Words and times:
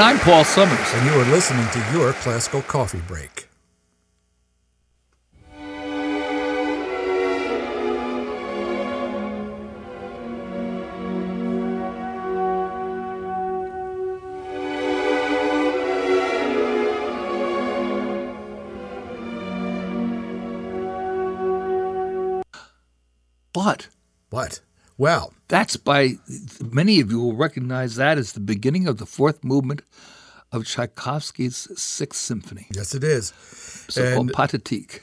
And 0.00 0.08
I'm 0.08 0.18
Paul 0.20 0.44
Summers. 0.44 0.94
And 0.94 1.10
you 1.10 1.20
are 1.20 1.26
listening 1.26 1.68
to 1.72 1.92
your 1.92 2.14
classical 2.14 2.62
coffee 2.62 3.02
break. 3.06 3.48
But 23.52 23.88
What? 24.30 24.60
Well, 24.96 25.34
that's 25.50 25.76
by 25.76 26.14
many 26.72 27.00
of 27.00 27.10
you 27.10 27.20
will 27.20 27.36
recognize 27.36 27.96
that 27.96 28.16
as 28.16 28.32
the 28.32 28.40
beginning 28.40 28.88
of 28.88 28.96
the 28.96 29.06
fourth 29.06 29.44
movement 29.44 29.82
of 30.52 30.64
Tchaikovsky's 30.64 31.68
Sixth 31.76 32.20
Symphony, 32.20 32.66
yes, 32.74 32.94
it 32.94 33.04
is. 33.04 33.32
so-called 33.88 34.28
And- 34.28 34.36
Pathetique. 34.36 35.00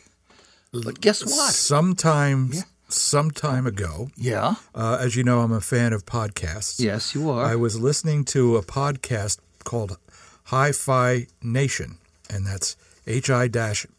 But 0.73 0.99
guess 1.01 1.23
what? 1.23 1.53
Sometimes 1.53 2.57
sometime, 2.57 2.71
some 2.89 3.31
time 3.31 3.65
ago, 3.67 4.09
Yeah. 4.17 4.55
uh, 4.75 4.97
as 4.99 5.15
you 5.15 5.23
know, 5.23 5.39
I'm 5.41 5.51
a 5.53 5.61
fan 5.61 5.93
of 5.93 6.05
podcasts. 6.05 6.79
Yes, 6.79 7.13
you 7.15 7.29
are. 7.29 7.45
I 7.45 7.55
was 7.55 7.79
listening 7.79 8.25
to 8.35 8.57
a 8.57 8.63
podcast 8.63 9.37
called 9.63 9.97
Hi-Phi 10.45 11.27
Nation, 11.41 11.97
and 12.29 12.45
that's 12.47 12.75
H 13.05 13.29
I 13.29 13.49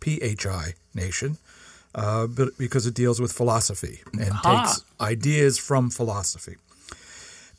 P 0.00 0.20
H 0.22 0.46
I 0.46 0.74
Nation, 0.94 1.38
uh, 1.94 2.26
but 2.26 2.56
because 2.58 2.86
it 2.86 2.94
deals 2.94 3.20
with 3.20 3.32
philosophy 3.32 4.00
and 4.12 4.30
Aha. 4.30 4.62
takes 4.64 4.84
ideas 5.00 5.58
from 5.58 5.90
philosophy. 5.90 6.56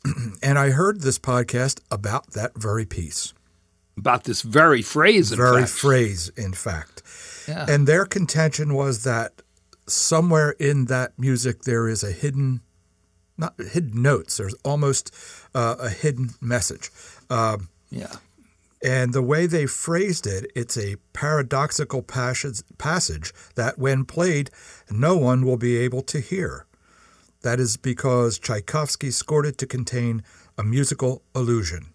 and 0.42 0.58
I 0.58 0.70
heard 0.70 1.00
this 1.02 1.18
podcast 1.18 1.80
about 1.90 2.32
that 2.32 2.52
very 2.56 2.86
piece, 2.86 3.34
About 3.98 4.24
this 4.24 4.42
very 4.42 4.82
phrase, 4.82 5.30
in 5.32 5.36
very 5.36 5.62
fact. 5.62 5.72
phrase, 5.72 6.28
in 6.36 6.52
fact. 6.52 7.02
Yeah. 7.46 7.66
And 7.68 7.86
their 7.86 8.06
contention 8.06 8.74
was 8.74 9.04
that 9.04 9.42
somewhere 9.86 10.52
in 10.58 10.86
that 10.86 11.18
music 11.18 11.62
there 11.62 11.88
is 11.88 12.02
a 12.02 12.12
hidden, 12.12 12.60
not 13.36 13.54
hidden 13.60 14.00
notes. 14.02 14.36
There's 14.36 14.54
almost 14.64 15.12
uh, 15.54 15.76
a 15.80 15.90
hidden 15.90 16.30
message. 16.40 16.90
Um, 17.28 17.68
yeah. 17.90 18.14
And 18.82 19.12
the 19.12 19.22
way 19.22 19.46
they 19.46 19.66
phrased 19.66 20.26
it, 20.26 20.50
it's 20.54 20.78
a 20.78 20.96
paradoxical 21.12 22.02
passage, 22.02 22.62
passage 22.78 23.32
that, 23.54 23.78
when 23.78 24.04
played, 24.04 24.50
no 24.90 25.16
one 25.16 25.44
will 25.44 25.58
be 25.58 25.76
able 25.76 26.02
to 26.02 26.20
hear. 26.20 26.66
That 27.42 27.60
is 27.60 27.76
because 27.76 28.38
Tchaikovsky 28.38 29.10
scored 29.10 29.46
it 29.46 29.58
to 29.58 29.66
contain 29.66 30.22
a 30.56 30.62
musical 30.62 31.22
illusion. 31.34 31.92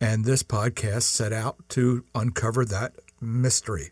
And 0.00 0.24
this 0.24 0.44
podcast 0.44 1.02
set 1.02 1.32
out 1.32 1.56
to 1.70 2.04
uncover 2.14 2.64
that 2.66 2.94
mystery. 3.20 3.90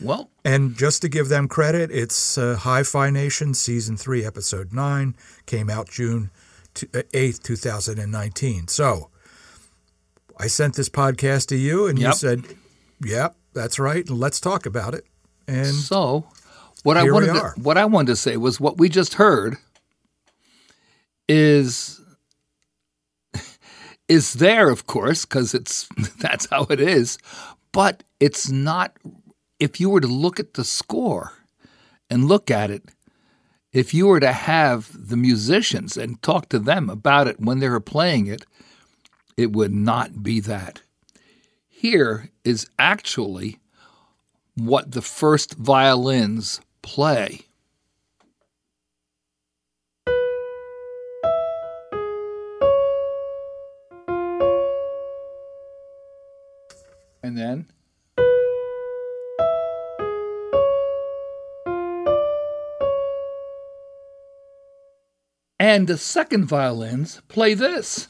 Well, 0.00 0.30
And 0.44 0.76
just 0.76 1.02
to 1.02 1.08
give 1.10 1.28
them 1.28 1.46
credit, 1.46 1.90
it's 1.90 2.38
uh, 2.38 2.56
Hi-Phi 2.56 3.10
Nation 3.10 3.52
Season 3.52 3.98
3, 3.98 4.24
Episode 4.24 4.72
9, 4.72 5.14
came 5.44 5.68
out 5.68 5.90
June 5.90 6.30
t- 6.72 6.88
uh, 6.94 7.02
8th, 7.12 7.42
2019. 7.42 8.68
So 8.68 9.09
I 10.40 10.46
sent 10.46 10.74
this 10.74 10.88
podcast 10.88 11.48
to 11.48 11.56
you, 11.56 11.86
and 11.86 11.98
you 11.98 12.12
said, 12.14 12.44
Yep, 13.04 13.36
that's 13.52 13.78
right. 13.78 14.08
Let's 14.08 14.40
talk 14.40 14.64
about 14.64 14.94
it. 14.94 15.04
And 15.46 15.66
so 15.66 16.26
what 16.82 16.96
I 16.96 17.10
wanted 17.10 17.34
to, 17.34 17.52
what 17.60 17.76
I 17.76 17.84
wanted 17.84 18.06
to 18.08 18.16
say 18.16 18.38
was 18.38 18.58
what 18.58 18.78
we 18.78 18.88
just 18.88 19.14
heard 19.14 19.56
is 21.28 22.00
is 24.08 24.34
there, 24.34 24.70
of 24.70 24.86
course, 24.86 25.26
because 25.26 25.52
it's 25.52 25.86
that's 26.18 26.46
how 26.46 26.66
it 26.70 26.80
is, 26.80 27.18
but 27.72 28.02
it's 28.18 28.48
not. 28.48 28.96
If 29.58 29.78
you 29.78 29.90
were 29.90 30.00
to 30.00 30.06
look 30.06 30.40
at 30.40 30.54
the 30.54 30.64
score 30.64 31.32
and 32.08 32.24
look 32.24 32.50
at 32.50 32.70
it, 32.70 32.84
if 33.74 33.92
you 33.92 34.06
were 34.06 34.20
to 34.20 34.32
have 34.32 34.90
the 35.08 35.18
musicians 35.18 35.98
and 35.98 36.20
talk 36.22 36.48
to 36.48 36.58
them 36.58 36.88
about 36.88 37.28
it 37.28 37.40
when 37.40 37.58
they 37.58 37.68
were 37.68 37.78
playing 37.78 38.26
it, 38.26 38.46
it 39.40 39.54
would 39.54 39.72
not 39.72 40.22
be 40.22 40.38
that. 40.38 40.82
Here 41.66 42.28
is 42.44 42.68
actually 42.78 43.58
what 44.54 44.92
the 44.92 45.00
first 45.00 45.54
violins 45.54 46.60
play. 46.82 47.46
And 57.22 57.38
then. 57.38 57.70
And 65.58 65.86
the 65.86 65.96
second 65.96 66.44
violins 66.44 67.22
play 67.28 67.54
this. 67.54 68.08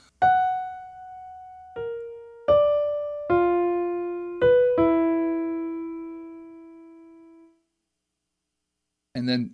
And 9.20 9.28
then, 9.28 9.50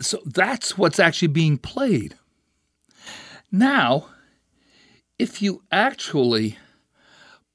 so 0.00 0.18
that's 0.26 0.76
what's 0.76 0.98
actually 0.98 1.28
being 1.28 1.56
played. 1.56 2.16
Now, 3.52 4.08
if 5.20 5.40
you 5.40 5.62
actually 5.70 6.58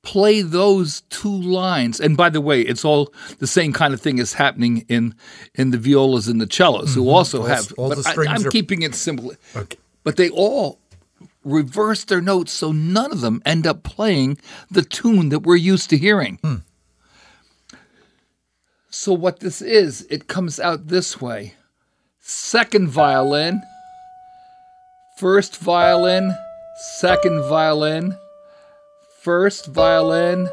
play 0.04 0.42
those 0.42 1.02
two 1.10 1.36
lines, 1.36 2.00
and 2.00 2.16
by 2.16 2.30
the 2.30 2.40
way, 2.40 2.62
it's 2.62 2.86
all 2.86 3.14
the 3.40 3.48
same 3.48 3.74
kind 3.74 3.94
of 3.94 4.00
thing 4.00 4.20
is 4.20 4.34
happening 4.34 4.86
in 4.88 5.16
in 5.56 5.72
the 5.72 5.78
violas 5.78 6.30
and 6.30 6.40
the 6.40 6.48
cellos, 6.50 6.96
who 6.96 7.02
mm-hmm. 7.02 7.10
also 7.10 7.42
All- 7.42 7.48
have. 7.48 7.74
all 7.78 7.90
but 7.90 7.98
the 7.98 8.26
I, 8.30 8.34
I'm 8.34 8.46
are- 8.48 8.50
keeping 8.50 8.84
it 8.84 8.96
simple, 8.96 9.34
Okay. 9.54 9.78
but 10.06 10.16
they 10.16 10.30
all 10.30 10.80
reverse 11.44 12.06
their 12.06 12.22
notes, 12.22 12.54
so 12.54 12.72
none 12.72 13.12
of 13.12 13.20
them 13.20 13.42
end 13.46 13.68
up 13.68 13.84
playing 13.84 14.38
the 14.72 14.82
tune 14.82 15.28
that 15.28 15.40
we're 15.40 15.58
used 15.58 15.90
to 15.90 15.98
hearing. 15.98 16.40
Hmm. 16.42 16.56
So 18.96 19.12
what 19.12 19.40
this 19.40 19.60
is, 19.60 20.06
it 20.12 20.28
comes 20.28 20.60
out 20.60 20.90
this 20.90 21.20
way: 21.20 21.56
second 22.20 22.90
violin, 22.90 23.64
first 25.18 25.58
violin, 25.58 26.38
second 27.00 27.42
violin, 27.50 28.16
first 29.20 29.66
violin, 29.66 30.48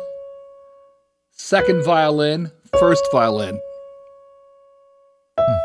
second 1.33 1.85
violin, 1.85 2.51
first 2.79 3.05
violin. 3.13 3.61
Hmm. 5.39 5.57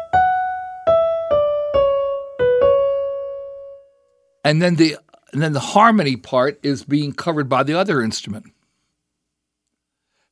And 4.43 4.61
then 4.61 4.75
the 4.75 4.97
and 5.31 5.41
then 5.41 5.53
the 5.53 5.61
harmony 5.61 6.17
part 6.17 6.59
is 6.61 6.83
being 6.83 7.13
covered 7.13 7.47
by 7.47 7.63
the 7.63 7.73
other 7.73 8.01
instrument. 8.01 8.47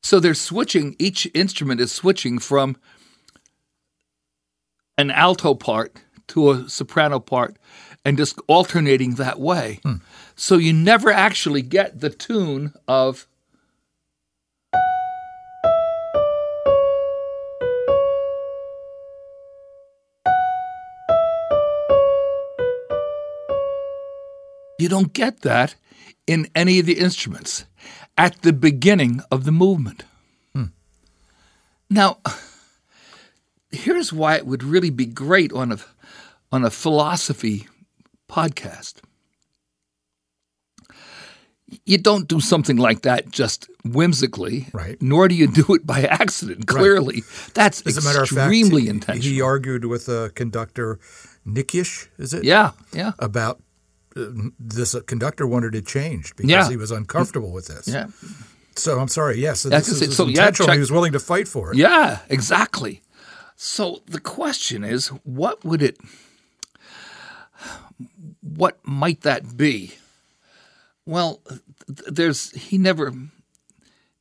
So 0.04 0.20
they're 0.20 0.34
switching, 0.34 0.98
each 1.00 1.30
instrument 1.34 1.80
is 1.80 1.92
switching 1.92 2.38
from 2.38 2.76
an 4.98 5.10
alto 5.10 5.56
part 5.56 5.96
to 6.28 6.52
a 6.52 6.70
soprano 6.70 7.20
part 7.20 7.58
and 8.04 8.18
just 8.18 8.38
alternating 8.48 9.16
that 9.16 9.40
way. 9.40 9.80
Hmm. 9.84 9.96
So 10.36 10.58
you 10.58 10.74
never 10.74 11.10
actually 11.10 11.62
get 11.62 12.02
the 12.02 12.10
tune 12.10 12.74
of 12.88 13.28
You 24.80 24.90
don't 24.90 25.14
get 25.14 25.44
that 25.44 25.76
in 26.28 26.50
any 26.56 26.78
of 26.80 26.86
the 26.86 27.00
instruments 27.00 27.66
at 28.18 28.42
the 28.42 28.54
beginning 28.54 29.22
of 29.32 29.44
the 29.46 29.52
movement. 29.52 30.04
Now, 31.90 32.18
here's 33.72 34.12
why 34.12 34.36
it 34.38 34.48
would 34.48 34.64
really 34.64 34.90
be 34.90 35.06
great 35.06 35.54
on 35.54 35.72
a 35.72 35.78
on 36.52 36.64
a 36.66 36.72
philosophy 36.72 37.68
podcast. 38.28 38.96
You 41.86 41.98
don't 41.98 42.28
do 42.28 42.40
something 42.40 42.78
like 42.78 43.02
that 43.02 43.32
just 43.32 43.68
whimsically, 43.84 44.68
Right. 44.74 45.02
Nor 45.02 45.28
do 45.28 45.36
you 45.36 45.48
do 45.48 45.74
it 45.74 45.86
by 45.88 46.04
accident. 46.04 46.68
Clearly, 46.68 47.24
that's 47.54 47.82
As 47.82 47.98
a 47.98 48.02
matter 48.02 48.22
of 48.24 48.30
fact, 48.30 48.40
extremely 48.52 48.84
he- 48.84 48.90
intentional. 48.90 49.32
he 49.34 49.42
argued 49.42 49.86
with 49.86 50.08
a 50.08 50.32
conductor 50.36 51.00
Nikisch, 51.48 52.08
is 52.18 52.34
it? 52.34 52.44
yeah, 52.44 52.72
yeah, 52.94 53.14
About 53.20 53.58
uh, 53.58 53.63
Uh, 54.16 54.26
this 54.60 54.94
uh, 54.96 55.02
conductor 55.02 55.48
wanted 55.48 55.74
it 55.76 55.86
changed 55.88 56.36
because 56.36 56.50
Yeah. 56.52 56.70
he 56.70 56.78
was 56.78 56.92
uncomfortable 56.92 57.52
with 57.52 57.68
this. 57.68 57.88
yeah. 57.88 58.08
So 58.76 59.00
I'm 59.00 59.08
sorry. 59.08 59.40
Yes, 59.40 59.62
so 59.62 59.70
That's 59.70 59.88
this 59.88 60.02
is 60.02 60.16
So, 60.16 60.26
yeah, 60.28 60.50
check- 60.52 60.72
he 60.74 60.80
was 60.80 60.92
willing 60.92 61.12
to 61.14 61.20
fight 61.20 61.48
for 61.48 61.72
it. 61.72 61.78
Yeah, 61.78 62.20
exactly. 62.30 63.02
So 63.56 64.02
the 64.08 64.20
question 64.20 64.84
is, 64.84 65.08
what 65.24 65.64
would 65.64 65.82
it 65.84 65.98
what 68.42 68.78
might 68.84 69.22
that 69.22 69.58
be? 69.58 69.94
Well, 71.06 71.42
there's 71.88 72.52
he 72.52 72.78
never 72.78 73.14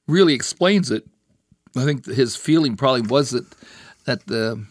really 0.07 0.35
explains 0.35 0.91
it. 0.91 1.05
I 1.77 1.85
think 1.85 2.07
his 2.07 2.37
feeling 2.37 2.77
probably 2.77 3.03
was 3.03 3.31
that 3.31 3.47
that 4.05 4.27
the 4.27 4.67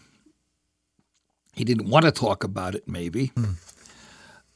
he 1.54 1.64
didn't 1.64 1.88
want 1.88 2.04
to 2.04 2.12
talk 2.12 2.44
about 2.44 2.74
it. 2.74 2.86
Maybe. 2.86 3.26
Hmm. 3.34 3.52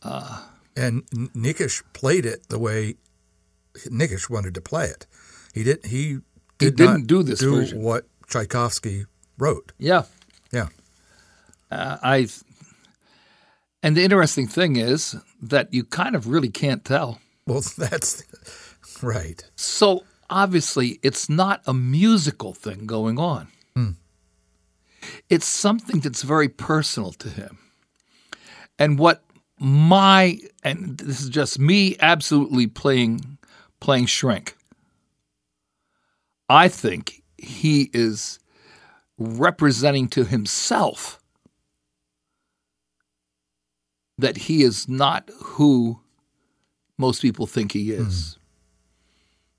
Uh, 0.02 0.42
And 0.76 1.06
Nikisch 1.10 1.82
played 1.92 2.26
it 2.26 2.48
the 2.48 2.58
way 2.58 2.96
Nikisch 3.86 4.28
wanted 4.28 4.54
to 4.54 4.60
play 4.60 4.86
it. 4.86 5.06
He 5.54 5.64
did. 5.64 5.84
He 5.86 6.18
did 6.58 6.76
didn't 6.76 7.00
not 7.00 7.06
do 7.06 7.22
this 7.22 7.40
do 7.40 7.56
version. 7.56 7.82
what 7.82 8.06
Tchaikovsky 8.28 9.06
wrote. 9.38 9.72
Yeah. 9.78 10.04
Yeah. 10.52 10.68
Uh, 11.70 11.96
I. 12.02 12.28
And 13.82 13.96
the 13.96 14.04
interesting 14.04 14.48
thing 14.48 14.76
is 14.76 15.16
that 15.40 15.72
you 15.72 15.84
kind 15.84 16.14
of 16.16 16.26
really 16.26 16.50
can't 16.50 16.84
tell. 16.84 17.20
Well, 17.46 17.62
that's 17.78 18.24
right. 19.02 19.42
So 19.56 20.04
obviously, 20.28 20.98
it's 21.02 21.28
not 21.28 21.62
a 21.66 21.72
musical 21.74 22.52
thing 22.52 22.86
going 22.86 23.18
on. 23.18 23.48
It's 25.28 25.46
something 25.46 26.00
that's 26.00 26.22
very 26.22 26.48
personal 26.48 27.12
to 27.12 27.28
him. 27.28 27.58
And 28.78 28.98
what 28.98 29.22
my 29.58 30.38
and 30.62 30.98
this 30.98 31.20
is 31.20 31.28
just 31.28 31.58
me 31.58 31.96
absolutely 32.00 32.66
playing 32.66 33.38
playing 33.80 34.06
shrink. 34.06 34.56
I 36.48 36.68
think 36.68 37.22
he 37.38 37.90
is 37.92 38.38
representing 39.18 40.08
to 40.08 40.24
himself 40.24 41.20
that 44.18 44.36
he 44.36 44.62
is 44.62 44.88
not 44.88 45.30
who 45.42 46.00
most 46.98 47.20
people 47.20 47.46
think 47.46 47.72
he 47.72 47.92
is. 47.92 48.34
Hmm. 48.34 48.40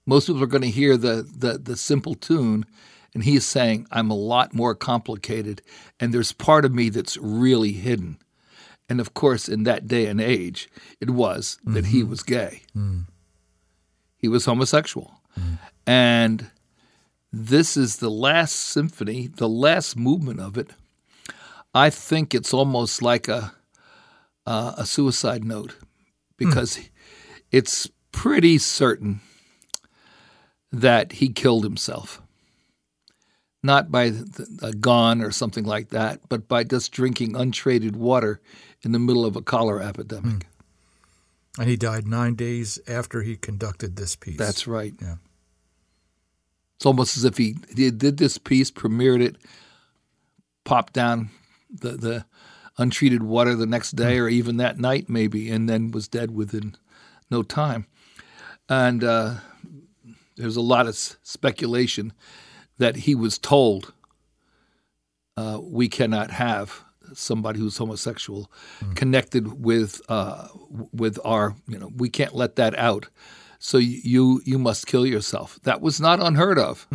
Most 0.09 0.27
people 0.27 0.43
are 0.43 0.47
going 0.47 0.61
to 0.61 0.69
hear 0.69 0.95
the, 0.95 1.27
the 1.37 1.57
the 1.57 1.75
simple 1.75 2.15
tune, 2.15 2.65
and 3.13 3.23
he's 3.23 3.45
saying, 3.45 3.87
"I'm 3.91 4.09
a 4.09 4.15
lot 4.15 4.53
more 4.53 4.73
complicated, 4.73 5.61
and 5.99 6.13
there's 6.13 6.31
part 6.31 6.63
of 6.65 6.73
me 6.73 6.89
that's 6.89 7.17
really 7.17 7.73
hidden." 7.73 8.17
And 8.89 8.99
of 9.01 9.13
course, 9.13 9.49
in 9.49 9.63
that 9.63 9.87
day 9.87 10.05
and 10.05 10.21
age, 10.21 10.69
it 11.01 11.09
was 11.09 11.59
that 11.65 11.87
he 11.87 12.01
mm-hmm. 12.01 12.09
was 12.09 12.23
gay. 12.23 12.61
Mm. 12.75 13.05
He 14.17 14.27
was 14.27 14.45
homosexual, 14.45 15.21
mm. 15.37 15.59
and 15.85 16.49
this 17.31 17.77
is 17.77 17.97
the 17.97 18.09
last 18.09 18.53
symphony, 18.55 19.27
the 19.27 19.49
last 19.49 19.97
movement 19.97 20.39
of 20.39 20.57
it. 20.57 20.71
I 21.73 21.89
think 21.89 22.33
it's 22.33 22.53
almost 22.53 23.01
like 23.01 23.27
a 23.27 23.53
uh, 24.45 24.73
a 24.77 24.85
suicide 24.85 25.43
note 25.43 25.75
because 26.37 26.77
hmm. 26.77 26.83
it's 27.51 27.89
pretty 28.13 28.57
certain 28.57 29.19
that 30.71 31.13
he 31.13 31.29
killed 31.29 31.65
himself. 31.65 32.21
Not 33.63 33.91
by 33.91 34.11
a 34.61 34.71
gun 34.73 35.21
or 35.21 35.31
something 35.31 35.65
like 35.65 35.89
that, 35.89 36.21
but 36.29 36.47
by 36.47 36.63
just 36.63 36.91
drinking 36.91 37.35
untreated 37.35 37.95
water 37.95 38.39
in 38.83 38.91
the 38.91 38.99
middle 38.99 39.25
of 39.25 39.35
a 39.35 39.41
cholera 39.41 39.85
epidemic. 39.85 40.45
And 41.59 41.67
he 41.67 41.75
died 41.75 42.07
nine 42.07 42.35
days 42.35 42.79
after 42.87 43.23
he 43.23 43.35
conducted 43.35 43.95
this 43.95 44.15
piece. 44.15 44.37
That's 44.37 44.67
right. 44.67 44.93
Yeah. 45.01 45.15
It's 46.75 46.85
almost 46.85 47.17
as 47.17 47.23
if 47.23 47.37
he, 47.37 47.55
he 47.75 47.89
did 47.89 48.17
this 48.17 48.37
piece, 48.37 48.69
premiered 48.69 49.23
it, 49.23 49.37
popped 50.63 50.93
down 50.93 51.31
the, 51.71 51.91
the 51.91 52.25
untreated 52.77 53.23
water 53.23 53.55
the 53.55 53.65
next 53.65 53.95
day 53.95 54.19
or 54.19 54.27
even 54.29 54.57
that 54.57 54.79
night, 54.79 55.09
maybe, 55.09 55.49
and 55.49 55.67
then 55.67 55.89
was 55.89 56.07
dead 56.07 56.29
within 56.29 56.75
no 57.31 57.41
time. 57.41 57.87
And 58.69 59.03
uh, 59.03 59.35
there's 60.35 60.57
a 60.57 60.61
lot 60.61 60.85
of 60.85 60.89
s- 60.93 61.17
speculation 61.23 62.13
that 62.77 62.95
he 62.97 63.15
was 63.15 63.37
told 63.37 63.93
uh, 65.35 65.59
we 65.61 65.87
cannot 65.87 66.31
have 66.31 66.83
somebody 67.13 67.59
who's 67.59 67.77
homosexual 67.77 68.51
connected 68.95 69.63
with 69.63 70.01
uh, 70.09 70.47
with 70.91 71.17
our 71.23 71.55
you 71.67 71.77
know 71.79 71.91
we 71.95 72.09
can't 72.09 72.35
let 72.35 72.55
that 72.55 72.77
out. 72.77 73.07
So 73.59 73.77
you 73.77 74.41
you 74.45 74.59
must 74.59 74.87
kill 74.87 75.05
yourself. 75.05 75.59
That 75.63 75.81
was 75.81 75.99
not 76.01 76.21
unheard 76.21 76.59
of 76.59 76.87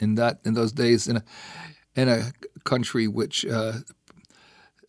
in 0.00 0.14
that 0.16 0.40
in 0.44 0.54
those 0.54 0.72
days 0.72 1.08
in 1.08 1.18
a 1.18 1.24
in 1.94 2.08
a 2.08 2.32
country 2.64 3.06
which 3.08 3.44
uh, 3.46 3.72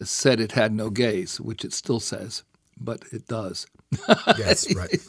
said 0.04 0.40
it 0.40 0.54
had 0.54 0.72
no 0.72 0.90
gays 0.90 1.40
which 1.42 1.66
it 1.66 1.74
still 1.74 2.00
says 2.00 2.44
but 2.80 3.04
it 3.12 3.28
does 3.28 3.66
Yes, 4.38 4.74
right. 4.76 5.02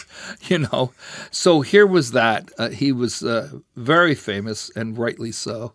you 0.48 0.58
know. 0.58 0.92
So 1.30 1.60
here 1.60 1.86
was 1.86 2.12
that. 2.12 2.50
Uh, 2.58 2.70
he 2.70 2.92
was 2.92 3.22
uh, 3.22 3.50
very 3.76 4.14
famous 4.14 4.70
and 4.74 4.96
rightly 4.96 5.32
so. 5.32 5.74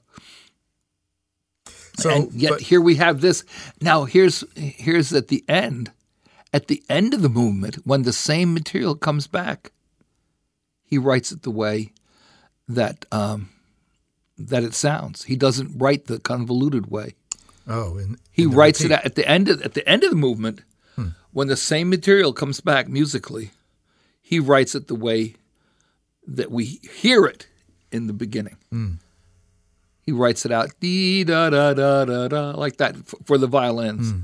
So, 1.98 2.10
and 2.10 2.34
yet 2.34 2.50
but- 2.52 2.62
here 2.62 2.82
we 2.82 2.96
have 2.96 3.22
this. 3.22 3.44
Now 3.82 4.06
here's 4.06 4.44
here's 4.56 5.14
at 5.14 5.28
the 5.30 5.44
end, 5.48 5.92
at 6.54 6.68
the 6.68 6.84
end 6.90 7.14
of 7.14 7.22
the 7.22 7.30
movement 7.30 7.76
when 7.86 8.04
the 8.04 8.14
same 8.14 8.54
material 8.54 8.96
comes 8.96 9.28
back. 9.28 9.72
He 10.84 10.98
writes 10.98 11.32
it 11.32 11.44
the 11.44 11.52
way 11.52 11.92
that 12.68 13.06
um, 13.12 13.50
that 14.38 14.64
it 14.64 14.74
sounds. 14.74 15.24
He 15.24 15.36
doesn't 15.36 15.78
write 15.78 16.06
the 16.06 16.20
convoluted 16.20 16.88
way. 16.92 17.16
oh, 17.68 17.98
and 17.98 18.18
He 18.32 18.46
writes 18.46 18.82
it 18.84 18.92
at 18.92 19.16
the 19.16 19.28
end 19.28 19.48
of 19.48 19.62
at 19.62 19.74
the 19.74 19.88
end 19.88 20.04
of 20.04 20.10
the 20.10 20.16
movement 20.16 20.62
when 21.36 21.50
the 21.50 21.58
same 21.58 21.90
material 21.90 22.32
comes 22.32 22.62
back 22.62 22.88
musically. 22.88 23.52
He 24.22 24.40
writes 24.40 24.74
it 24.74 24.88
the 24.88 24.96
way 24.96 25.36
that 26.26 26.50
we 26.50 26.80
hear 26.96 27.26
it 27.26 27.46
in 27.92 28.08
the 28.08 28.14
beginning. 28.14 28.56
Mm. 28.74 29.00
He 30.02 30.14
writes 30.14 30.46
it 30.46 30.54
out 30.54 30.72
dee 30.80 31.26
da 31.26 31.50
da 31.50 31.74
da 31.74 32.06
da 32.06 32.30
da 32.30 32.52
like 32.52 32.78
that 32.78 32.96
f- 32.96 33.16
for 33.26 33.38
the 33.38 33.48
violins, 33.48 34.14
mm. 34.14 34.22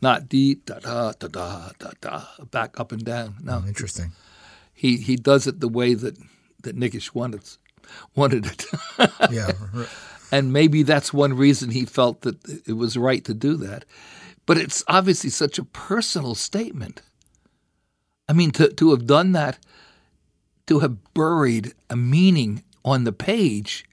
not 0.00 0.30
dee 0.30 0.54
da 0.54 0.78
da 0.78 1.12
da 1.18 1.28
da 1.28 1.72
da 1.78 1.90
da 2.00 2.22
back 2.50 2.80
up 2.80 2.90
and 2.90 3.04
down. 3.04 3.36
No, 3.42 3.60
oh, 3.62 3.68
Interesting. 3.68 4.12
he 4.72 4.96
he 4.96 5.14
does 5.16 5.46
it 5.46 5.60
the 5.60 5.68
way 5.68 5.92
that 5.92 6.16
that 6.62 6.74
Nikisch 6.74 7.14
wanted 7.14 7.42
wanted 8.14 8.46
it. 8.46 8.64
Yeah. 9.30 9.52
And 10.32 10.52
maybe 10.52 10.82
that's 10.82 11.12
one 11.12 11.34
reason 11.34 11.70
he 11.70 11.84
felt 11.84 12.22
that 12.22 12.36
it 12.66 12.72
was 12.72 12.96
right 12.96 13.24
to 13.26 13.32
do 13.32 13.56
that. 13.58 13.84
But 14.46 14.58
it's 14.58 14.84
obviously 14.86 15.30
such 15.30 15.58
a 15.58 15.64
personal 15.64 16.34
statement. 16.34 17.02
I 18.28 18.32
mean, 18.32 18.52
to, 18.52 18.68
to 18.68 18.90
have 18.90 19.06
done 19.06 19.32
that, 19.32 19.58
to 20.66 20.80
have 20.80 21.14
buried 21.14 21.74
a 21.90 21.96
meaning 21.96 22.64
on 22.84 23.04
the 23.04 23.12
page 23.12 23.84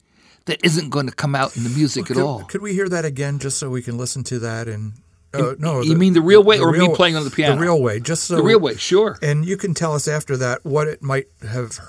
that 0.46 0.64
isn't 0.64 0.90
going 0.90 1.08
to 1.08 1.14
come 1.14 1.36
out 1.36 1.56
in 1.56 1.64
the 1.64 1.70
music 1.70 2.04
at 2.10 2.16
could, 2.16 2.24
all. 2.24 2.44
Could 2.44 2.62
we 2.62 2.74
hear 2.74 2.90
that 2.90 3.06
again 3.06 3.40
just 3.40 3.58
so 3.58 3.70
we 3.70 3.82
can 3.82 3.98
listen 3.98 4.24
to 4.26 4.40
that? 4.40 4.68
And 4.68 4.94
uh, 5.34 5.56
no, 5.58 5.82
you 5.82 5.96
mean 5.96 6.14
the 6.14 6.22
real 6.22 6.44
way 6.44 6.60
or 6.60 6.72
me 6.72 6.94
playing 6.96 7.16
on 7.16 7.24
the 7.24 7.32
piano? 7.32 7.56
The 7.56 7.62
real 7.62 7.82
way, 7.82 8.00
just 8.00 8.26
so 8.26 8.36
the 8.36 8.44
real 8.44 8.60
way, 8.60 8.76
sure. 8.76 9.18
And 9.22 9.46
you 9.46 9.58
can 9.58 9.74
tell 9.74 9.94
us 9.94 10.08
after 10.08 10.38
that 10.38 10.64
what 10.64 10.88
it 10.88 11.02
might 11.02 11.28
have. 11.48 11.80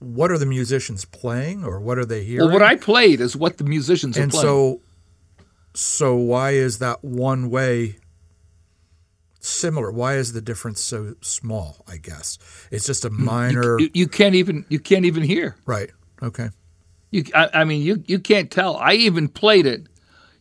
What 0.00 0.30
are 0.30 0.36
the 0.36 0.46
musicians 0.46 1.06
playing, 1.06 1.64
or 1.64 1.80
what 1.80 1.96
are 1.96 2.04
they 2.04 2.24
hearing? 2.24 2.46
Well, 2.46 2.52
what 2.52 2.62
I 2.62 2.76
played 2.76 3.20
is 3.20 3.34
what 3.34 3.56
the 3.56 3.64
musicians 3.64 4.18
are 4.18 4.22
and 4.22 4.30
playing. 4.30 4.46
so, 4.46 4.80
so 5.74 6.14
why 6.14 6.52
is 6.52 6.78
that 6.78 7.04
one 7.04 7.50
way 7.50 7.96
similar? 9.40 9.90
Why 9.90 10.14
is 10.14 10.32
the 10.32 10.40
difference 10.40 10.82
so 10.82 11.14
small? 11.20 11.84
I 11.88 11.96
guess 11.96 12.38
it's 12.70 12.86
just 12.86 13.04
a 13.04 13.10
minor. 13.10 13.78
you, 13.78 13.90
you 13.92 14.08
can't 14.08 14.34
even 14.36 14.64
you 14.68 14.78
can't 14.78 15.04
even 15.04 15.22
hear. 15.22 15.56
right. 15.66 15.90
Okay. 16.22 16.50
You, 17.10 17.24
I, 17.34 17.50
I 17.54 17.64
mean, 17.64 17.82
you 17.82 18.02
you 18.06 18.18
can't 18.18 18.50
tell. 18.50 18.76
I 18.76 18.94
even 18.94 19.28
played 19.28 19.66
it 19.66 19.86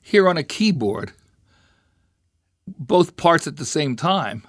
here 0.01 0.27
on 0.27 0.37
a 0.37 0.43
keyboard, 0.43 1.11
both 2.67 3.15
parts 3.15 3.47
at 3.47 3.57
the 3.57 3.65
same 3.65 3.95
time. 3.95 4.47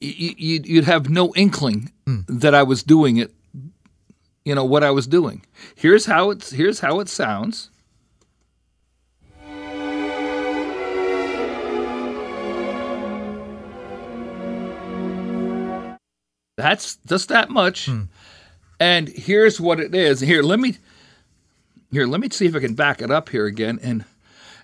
You, 0.00 0.34
you, 0.36 0.60
you'd 0.64 0.84
have 0.84 1.10
no 1.10 1.34
inkling 1.34 1.92
hmm. 2.06 2.20
that 2.28 2.54
I 2.54 2.62
was 2.62 2.82
doing 2.82 3.18
it. 3.18 3.32
You 4.44 4.54
know 4.54 4.64
what 4.64 4.82
I 4.82 4.90
was 4.90 5.06
doing. 5.06 5.44
Here's 5.76 6.06
how 6.06 6.30
it's. 6.30 6.50
Here's 6.50 6.80
how 6.80 7.00
it 7.00 7.08
sounds. 7.08 7.69
That's 16.60 16.96
just 17.06 17.30
that 17.30 17.48
much. 17.48 17.88
And 18.78 19.08
here's 19.08 19.58
what 19.60 19.80
it 19.80 19.94
is. 19.94 20.20
Here, 20.20 20.42
let 20.42 20.60
me 20.60 20.76
here, 21.90 22.06
let 22.06 22.20
me 22.20 22.28
see 22.30 22.46
if 22.46 22.54
I 22.54 22.60
can 22.60 22.74
back 22.74 23.00
it 23.00 23.10
up 23.10 23.30
here 23.30 23.46
again 23.46 23.78
and 23.82 24.04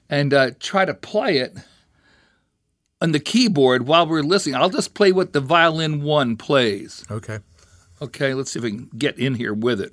and 0.09 0.33
uh, 0.33 0.51
try 0.61 0.85
to 0.85 0.95
play 0.95 1.39
it 1.39 1.57
on 3.01 3.13
the 3.13 3.19
keyboard 3.19 3.87
while 3.87 4.07
we're 4.07 4.23
listening. 4.23 4.55
I'll 4.55 4.71
just 4.71 4.95
play 4.95 5.11
what 5.11 5.33
the 5.33 5.41
violin 5.41 6.03
one 6.03 6.37
plays. 6.37 7.05
Okay. 7.11 7.39
Okay, 8.03 8.35
let's 8.35 8.53
see 8.53 8.59
if 8.59 8.65
I 8.65 8.69
can 8.69 8.91
get 8.97 9.19
in 9.19 9.35
here 9.35 9.55
with 9.55 9.81
it. 9.81 9.93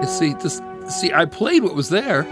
You 0.00 0.06
see, 0.06 0.34
this 0.34 0.62
see, 0.88 1.12
I 1.12 1.24
played 1.24 1.64
what 1.64 1.74
was 1.74 1.88
there. 1.90 2.22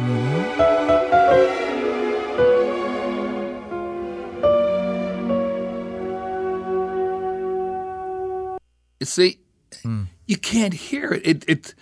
You 9.00 9.06
see, 9.06 9.40
hmm. 9.82 10.04
you 10.26 10.36
can't 10.36 10.74
hear 10.74 11.12
it. 11.12 11.26
It, 11.26 11.44
it. 11.48 11.74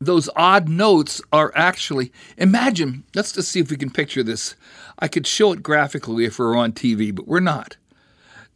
Those 0.00 0.28
odd 0.36 0.68
notes 0.68 1.22
are 1.32 1.52
actually. 1.54 2.12
Imagine. 2.36 3.04
Let's 3.14 3.32
just 3.32 3.50
see 3.50 3.60
if 3.60 3.70
we 3.70 3.76
can 3.76 3.90
picture 3.90 4.22
this. 4.22 4.56
I 4.98 5.08
could 5.08 5.26
show 5.26 5.52
it 5.52 5.62
graphically 5.62 6.24
if 6.24 6.38
we 6.38 6.44
we're 6.44 6.56
on 6.56 6.72
TV, 6.72 7.14
but 7.14 7.28
we're 7.28 7.40
not. 7.40 7.76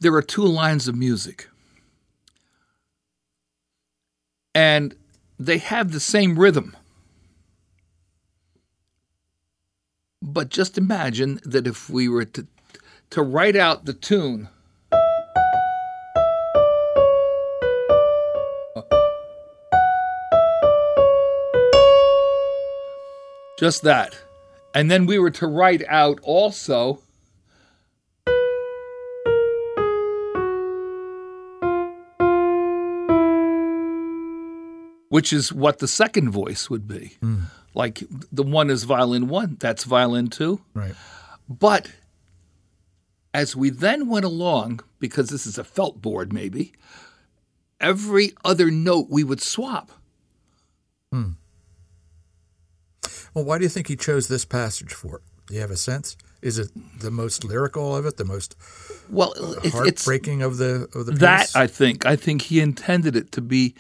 There 0.01 0.15
are 0.15 0.23
two 0.23 0.45
lines 0.45 0.87
of 0.87 0.97
music, 0.97 1.49
and 4.55 4.95
they 5.39 5.59
have 5.59 5.93
the 5.93 6.01
same 6.01 6.39
rhythm. 6.39 6.77
But 10.21 10.51
just 10.51 10.79
imagine 10.79 11.41
that 11.45 11.67
if 11.67 11.89
we 11.89 12.09
were 12.09 12.25
to 12.25 12.47
to 13.11 13.23
write 13.23 13.57
out 13.57 13.85
the 13.85 13.95
tune. 13.95 14.49
Just 23.59 23.83
that. 23.83 24.17
And 24.73 24.89
then 24.89 25.05
we 25.05 25.19
were 25.19 25.33
to 25.33 25.49
write 25.49 25.83
out 25.89 26.21
also 26.23 27.01
which 35.09 35.33
is 35.33 35.53
what 35.53 35.81
the 35.81 35.89
second 35.89 36.31
voice 36.31 36.71
would 36.71 36.87
be. 36.87 37.17
Mm. 37.21 37.47
Like 37.75 38.05
the 38.31 38.45
one 38.45 38.71
is 38.71 38.85
violin 38.85 39.27
one, 39.27 39.57
that's 39.59 39.83
violin 39.83 40.29
two. 40.29 40.61
Right. 40.75 40.95
But 41.49 41.91
as 43.35 43.57
we 43.57 43.71
then 43.71 44.09
went 44.09 44.25
along, 44.25 44.81
because 45.01 45.31
this 45.31 45.47
is 45.47 45.59
a 45.59 45.65
felt 45.65 46.01
board 46.01 46.33
maybe, 46.33 46.73
every 47.81 48.35
other 48.45 48.71
note 48.71 49.09
we 49.11 49.25
would 49.25 49.41
swap. 49.41 49.91
Hmm. 51.11 51.31
Well, 53.39 53.45
why 53.45 53.59
do 53.59 53.63
you 53.63 53.69
think 53.69 53.87
he 53.87 53.95
chose 53.95 54.27
this 54.27 54.45
passage 54.45 54.93
for 54.93 55.19
it? 55.19 55.23
Do 55.47 55.55
you 55.55 55.61
have 55.61 55.71
a 55.71 55.77
sense? 55.77 56.17
Is 56.43 56.59
it 56.59 56.71
the 56.99 57.13
most 57.13 57.45
lyrical 57.45 57.95
of 57.95 58.05
it, 58.05 58.17
the 58.17 58.25
most 58.25 58.57
well 59.09 59.33
it's, 59.63 59.73
heartbreaking 59.73 60.41
it's, 60.41 60.47
of 60.47 60.57
the 60.57 60.89
of 60.93 61.07
the 61.07 61.13
piece? 61.13 61.21
That 61.21 61.51
I 61.55 61.69
think. 61.69 62.05
I 62.05 62.17
think 62.17 62.43
he 62.43 62.59
intended 62.59 63.15
it 63.15 63.31
to 63.33 63.41
be 63.41 63.77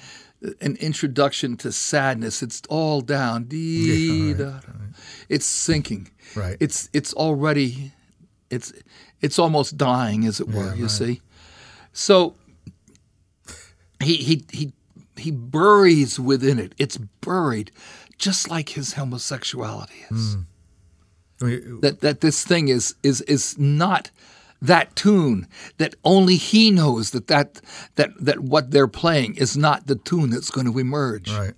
an 0.60 0.76
introduction 0.76 1.56
to 1.56 1.72
sadness. 1.72 2.40
It's 2.40 2.62
all 2.68 3.00
down. 3.00 3.44
Dee, 3.44 4.30
yeah, 4.30 4.44
right, 4.44 4.52
right. 4.54 4.62
It's 5.28 5.46
sinking. 5.46 6.10
Right. 6.36 6.56
It's 6.60 6.88
it's 6.92 7.12
already 7.14 7.92
it's 8.50 8.72
it's 9.20 9.40
almost 9.40 9.76
dying, 9.76 10.24
as 10.24 10.38
it 10.40 10.46
were. 10.46 10.66
Yeah, 10.66 10.74
you 10.74 10.82
right. 10.82 10.90
see. 10.90 11.20
So 11.92 12.36
he 14.00 14.18
he 14.18 14.44
he 14.52 14.72
he 15.20 15.30
buries 15.30 16.18
within 16.18 16.58
it. 16.58 16.75
It's 16.78 16.96
buried, 16.96 17.70
just 18.18 18.50
like 18.50 18.70
his 18.70 18.94
homosexuality 18.94 20.04
is. 20.10 20.37
Mm. 20.37 21.80
That 21.82 22.00
that 22.00 22.20
this 22.20 22.44
thing 22.44 22.68
is 22.68 22.96
is 23.02 23.20
is 23.22 23.56
not 23.58 24.10
that 24.60 24.96
tune 24.96 25.46
that 25.76 25.94
only 26.02 26.34
he 26.34 26.72
knows 26.72 27.12
that 27.12 27.28
that 27.28 27.60
that 27.94 28.10
that 28.20 28.40
what 28.40 28.72
they're 28.72 28.88
playing 28.88 29.37
is 29.37 29.56
not 29.56 29.87
the 29.87 29.94
tune 29.94 30.30
that's 30.30 30.50
going 30.50 30.66
to 30.66 30.78
emerge. 30.78 31.30
Right. 31.30 31.54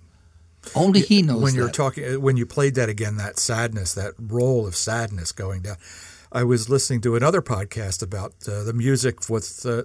Only 0.75 1.01
he 1.01 1.21
knows. 1.21 1.41
When 1.41 1.55
you're 1.55 1.65
that. 1.65 1.73
talking, 1.73 2.21
when 2.21 2.37
you 2.37 2.45
played 2.45 2.75
that 2.75 2.89
again, 2.89 3.17
that 3.17 3.39
sadness, 3.39 3.93
that 3.95 4.13
roll 4.19 4.67
of 4.67 4.75
sadness 4.75 5.31
going 5.31 5.63
down. 5.63 5.77
I 6.31 6.43
was 6.43 6.69
listening 6.69 7.01
to 7.01 7.15
another 7.15 7.41
podcast 7.41 8.01
about 8.01 8.33
uh, 8.47 8.63
the 8.63 8.73
music 8.73 9.29
with 9.29 9.65
uh, 9.65 9.83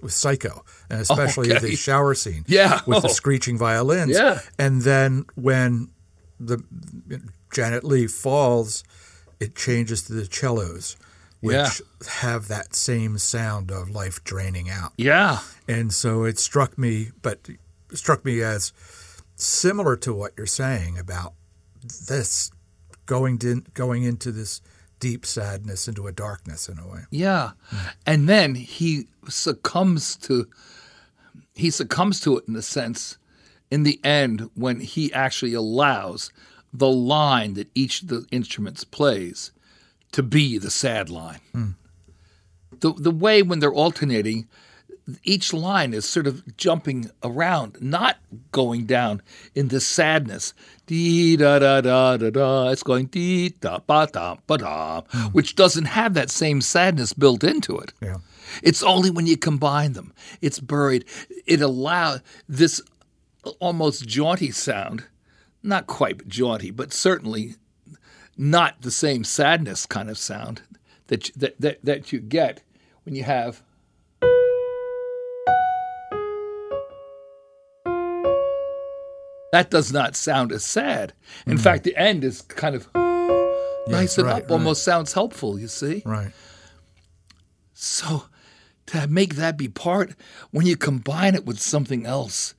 with 0.00 0.12
Psycho, 0.12 0.64
and 0.88 1.00
especially 1.00 1.52
okay. 1.52 1.70
the 1.70 1.76
shower 1.76 2.14
scene. 2.14 2.44
Yeah, 2.46 2.80
with 2.86 2.98
oh. 2.98 3.00
the 3.00 3.08
screeching 3.08 3.58
violins. 3.58 4.12
Yeah, 4.12 4.40
and 4.58 4.82
then 4.82 5.26
when 5.34 5.90
the 6.38 6.62
Janet 7.52 7.84
Leigh 7.84 8.06
falls, 8.06 8.84
it 9.40 9.56
changes 9.56 10.02
to 10.04 10.12
the 10.12 10.24
cellos, 10.24 10.96
which 11.40 11.54
yeah. 11.54 12.08
have 12.20 12.48
that 12.48 12.74
same 12.74 13.18
sound 13.18 13.70
of 13.70 13.90
life 13.90 14.22
draining 14.22 14.70
out. 14.70 14.92
Yeah, 14.96 15.40
and 15.66 15.92
so 15.92 16.24
it 16.24 16.38
struck 16.38 16.78
me, 16.78 17.10
but 17.22 17.48
struck 17.92 18.24
me 18.24 18.40
as 18.40 18.72
similar 19.34 19.96
to 19.96 20.14
what 20.14 20.32
you're 20.36 20.46
saying 20.46 20.96
about 20.96 21.34
this 22.08 22.50
going 23.06 23.38
to, 23.38 23.62
going 23.74 24.04
into 24.04 24.30
this 24.30 24.60
deep 25.00 25.24
sadness 25.24 25.88
into 25.88 26.06
a 26.06 26.12
darkness 26.12 26.68
in 26.68 26.78
a 26.78 26.86
way. 26.86 27.00
Yeah. 27.10 27.52
And 28.06 28.28
then 28.28 28.54
he 28.54 29.06
succumbs 29.28 30.16
to 30.16 30.48
he 31.54 31.70
succumbs 31.70 32.20
to 32.20 32.38
it 32.38 32.44
in 32.46 32.54
a 32.54 32.62
sense 32.62 33.18
in 33.70 33.82
the 33.82 34.00
end 34.04 34.48
when 34.54 34.80
he 34.80 35.12
actually 35.12 35.54
allows 35.54 36.30
the 36.72 36.88
line 36.88 37.54
that 37.54 37.68
each 37.74 38.02
of 38.02 38.08
the 38.08 38.26
instruments 38.30 38.84
plays 38.84 39.50
to 40.12 40.22
be 40.22 40.58
the 40.58 40.70
sad 40.70 41.10
line. 41.10 41.40
Mm. 41.54 41.74
The 42.80 42.92
the 42.92 43.10
way 43.10 43.42
when 43.42 43.58
they're 43.58 43.72
alternating 43.72 44.48
each 45.22 45.52
line 45.52 45.94
is 45.94 46.04
sort 46.04 46.26
of 46.26 46.56
jumping 46.56 47.10
around, 47.22 47.78
not 47.80 48.16
going 48.52 48.86
down 48.86 49.22
in 49.54 49.68
the 49.68 49.80
sadness. 49.80 50.52
Dee 50.86 51.36
da 51.36 51.58
da 51.58 51.80
da 51.80 52.16
da 52.16 52.30
da. 52.30 52.68
It's 52.68 52.82
going 52.82 53.06
dee 53.06 53.50
da 53.60 53.78
ba 53.78 54.08
da 54.12 54.36
ba 54.46 54.58
da, 54.58 55.02
hmm. 55.10 55.26
which 55.28 55.56
doesn't 55.56 55.86
have 55.86 56.14
that 56.14 56.30
same 56.30 56.60
sadness 56.60 57.12
built 57.12 57.44
into 57.44 57.78
it. 57.78 57.92
Yeah. 58.02 58.18
It's 58.62 58.82
only 58.82 59.10
when 59.10 59.26
you 59.26 59.36
combine 59.36 59.92
them. 59.92 60.12
It's 60.40 60.58
buried. 60.58 61.04
It 61.46 61.60
allows 61.60 62.20
this 62.48 62.82
almost 63.60 64.06
jaunty 64.06 64.50
sound, 64.50 65.04
not 65.62 65.86
quite 65.86 66.26
jaunty, 66.28 66.70
but 66.70 66.92
certainly 66.92 67.54
not 68.36 68.82
the 68.82 68.90
same 68.90 69.24
sadness 69.24 69.86
kind 69.86 70.08
of 70.08 70.18
sound 70.18 70.62
that 71.08 71.30
that 71.36 71.60
that, 71.60 71.78
that 71.82 72.12
you 72.12 72.20
get 72.20 72.62
when 73.04 73.14
you 73.14 73.24
have 73.24 73.62
That 79.52 79.70
does 79.70 79.92
not 79.92 80.14
sound 80.16 80.52
as 80.52 80.64
sad. 80.64 81.12
In 81.46 81.56
mm 81.56 81.60
fact, 81.60 81.84
the 81.84 81.96
end 81.96 82.22
is 82.24 82.42
kind 82.42 82.74
of 82.74 82.88
nice 83.86 84.18
and 84.18 84.26
right, 84.26 84.36
up, 84.36 84.42
right. 84.42 84.50
almost 84.50 84.82
sounds 84.82 85.12
helpful, 85.12 85.58
you 85.58 85.68
see? 85.68 86.02
Right. 86.04 86.32
So 87.72 88.24
to 88.86 89.06
make 89.06 89.36
that 89.36 89.56
be 89.56 89.68
part, 89.68 90.14
when 90.50 90.66
you 90.66 90.76
combine 90.76 91.34
it 91.34 91.46
with 91.46 91.60
something 91.60 92.06
else, 92.06 92.54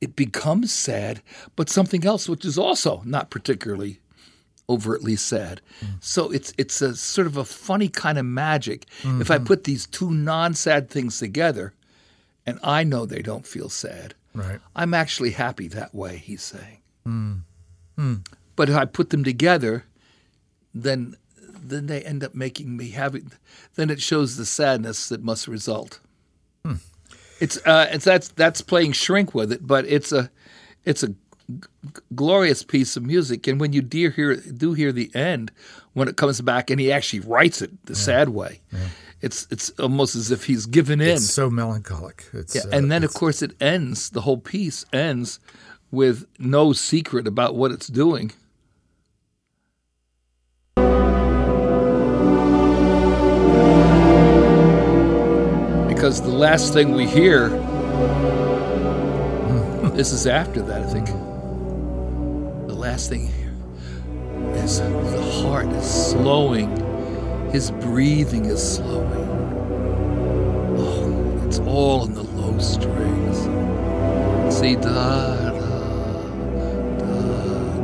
it 0.00 0.16
becomes 0.16 0.72
sad, 0.72 1.22
but 1.56 1.68
something 1.68 2.06
else 2.06 2.28
which 2.28 2.44
is 2.44 2.58
also 2.58 3.02
not 3.04 3.30
particularly 3.30 4.00
overtly 4.68 5.16
sad. 5.16 5.60
Mm. 5.80 6.02
So 6.02 6.30
it's 6.30 6.54
it's 6.56 6.80
a 6.80 6.94
sort 6.94 7.26
of 7.26 7.36
a 7.36 7.44
funny 7.44 7.88
kind 7.88 8.18
of 8.18 8.24
magic. 8.24 8.86
Mm-hmm. 9.02 9.20
If 9.20 9.30
I 9.30 9.36
mm-hmm. 9.36 9.46
put 9.46 9.64
these 9.64 9.86
two 9.86 10.10
non-sad 10.10 10.88
things 10.88 11.18
together, 11.18 11.74
and 12.46 12.58
I 12.62 12.84
know 12.84 13.04
they 13.04 13.22
don't 13.22 13.46
feel 13.46 13.68
sad, 13.68 14.14
Right. 14.34 14.60
I'm 14.76 14.94
actually 14.94 15.30
happy 15.30 15.68
that 15.68 15.94
way, 15.94 16.16
he's 16.18 16.42
saying. 16.42 16.78
Mm. 17.06 17.40
Mm. 17.98 18.26
But 18.56 18.68
if 18.68 18.76
I 18.76 18.84
put 18.84 19.10
them 19.10 19.24
together, 19.24 19.84
then 20.74 21.16
then 21.62 21.86
they 21.86 22.02
end 22.02 22.24
up 22.24 22.34
making 22.34 22.76
me 22.76 22.90
happy. 22.90 23.22
Then 23.74 23.90
it 23.90 24.00
shows 24.00 24.36
the 24.36 24.46
sadness 24.46 25.08
that 25.08 25.22
must 25.22 25.46
result. 25.46 26.00
Hmm. 26.64 26.74
It's 27.38 27.58
uh, 27.66 27.88
it's 27.90 28.04
that's 28.04 28.28
that's 28.28 28.60
playing 28.60 28.92
shrink 28.92 29.34
with 29.34 29.52
it, 29.52 29.66
but 29.66 29.86
it's 29.86 30.12
a 30.12 30.30
it's 30.84 31.02
a 31.02 31.08
g- 31.08 31.16
glorious 32.14 32.62
piece 32.62 32.96
of 32.96 33.02
music. 33.02 33.46
And 33.46 33.60
when 33.60 33.72
you 33.72 33.82
do 33.82 34.10
hear 34.10 34.36
do 34.36 34.74
hear 34.74 34.92
the 34.92 35.10
end, 35.14 35.50
when 35.94 36.08
it 36.08 36.16
comes 36.16 36.40
back, 36.40 36.70
and 36.70 36.80
he 36.80 36.92
actually 36.92 37.20
writes 37.20 37.62
it 37.62 37.70
the 37.86 37.94
yeah. 37.94 37.98
sad 37.98 38.28
way. 38.30 38.60
Yeah 38.72 38.88
it's 39.22 39.46
it's 39.50 39.70
almost 39.78 40.16
as 40.16 40.30
if 40.30 40.44
he's 40.44 40.66
given 40.66 41.00
in. 41.00 41.08
It's 41.08 41.30
so 41.30 41.50
melancholic. 41.50 42.26
It's, 42.32 42.54
yeah, 42.54 42.62
uh, 42.62 42.76
and 42.76 42.90
then 42.90 43.04
of 43.04 43.12
course 43.12 43.42
it 43.42 43.52
ends. 43.60 44.10
The 44.10 44.22
whole 44.22 44.38
piece 44.38 44.84
ends 44.92 45.40
with 45.90 46.24
no 46.38 46.72
secret 46.72 47.26
about 47.26 47.54
what 47.54 47.70
it's 47.70 47.86
doing. 47.86 48.32
Because 55.88 56.22
the 56.22 56.28
last 56.28 56.72
thing 56.72 56.92
we 56.94 57.06
hear, 57.06 57.50
this 59.90 60.12
is 60.12 60.26
after 60.26 60.62
that, 60.62 60.82
I 60.82 60.86
think. 60.86 61.08
The 62.68 62.74
last 62.74 63.10
thing 63.10 63.26
here 63.26 63.52
is 64.64 64.78
the 64.78 65.42
heart 65.42 65.66
is 65.66 65.84
slowing 65.84 66.89
his 67.52 67.70
breathing 67.72 68.44
is 68.46 68.76
slowing. 68.76 69.28
Oh, 70.78 71.42
it's 71.46 71.58
all 71.60 72.04
in 72.06 72.14
the 72.14 72.22
low 72.22 72.58
strings. 72.58 73.38
See, 74.56 74.76
da 74.76 75.36
da 75.36 75.50
da. 75.50 75.80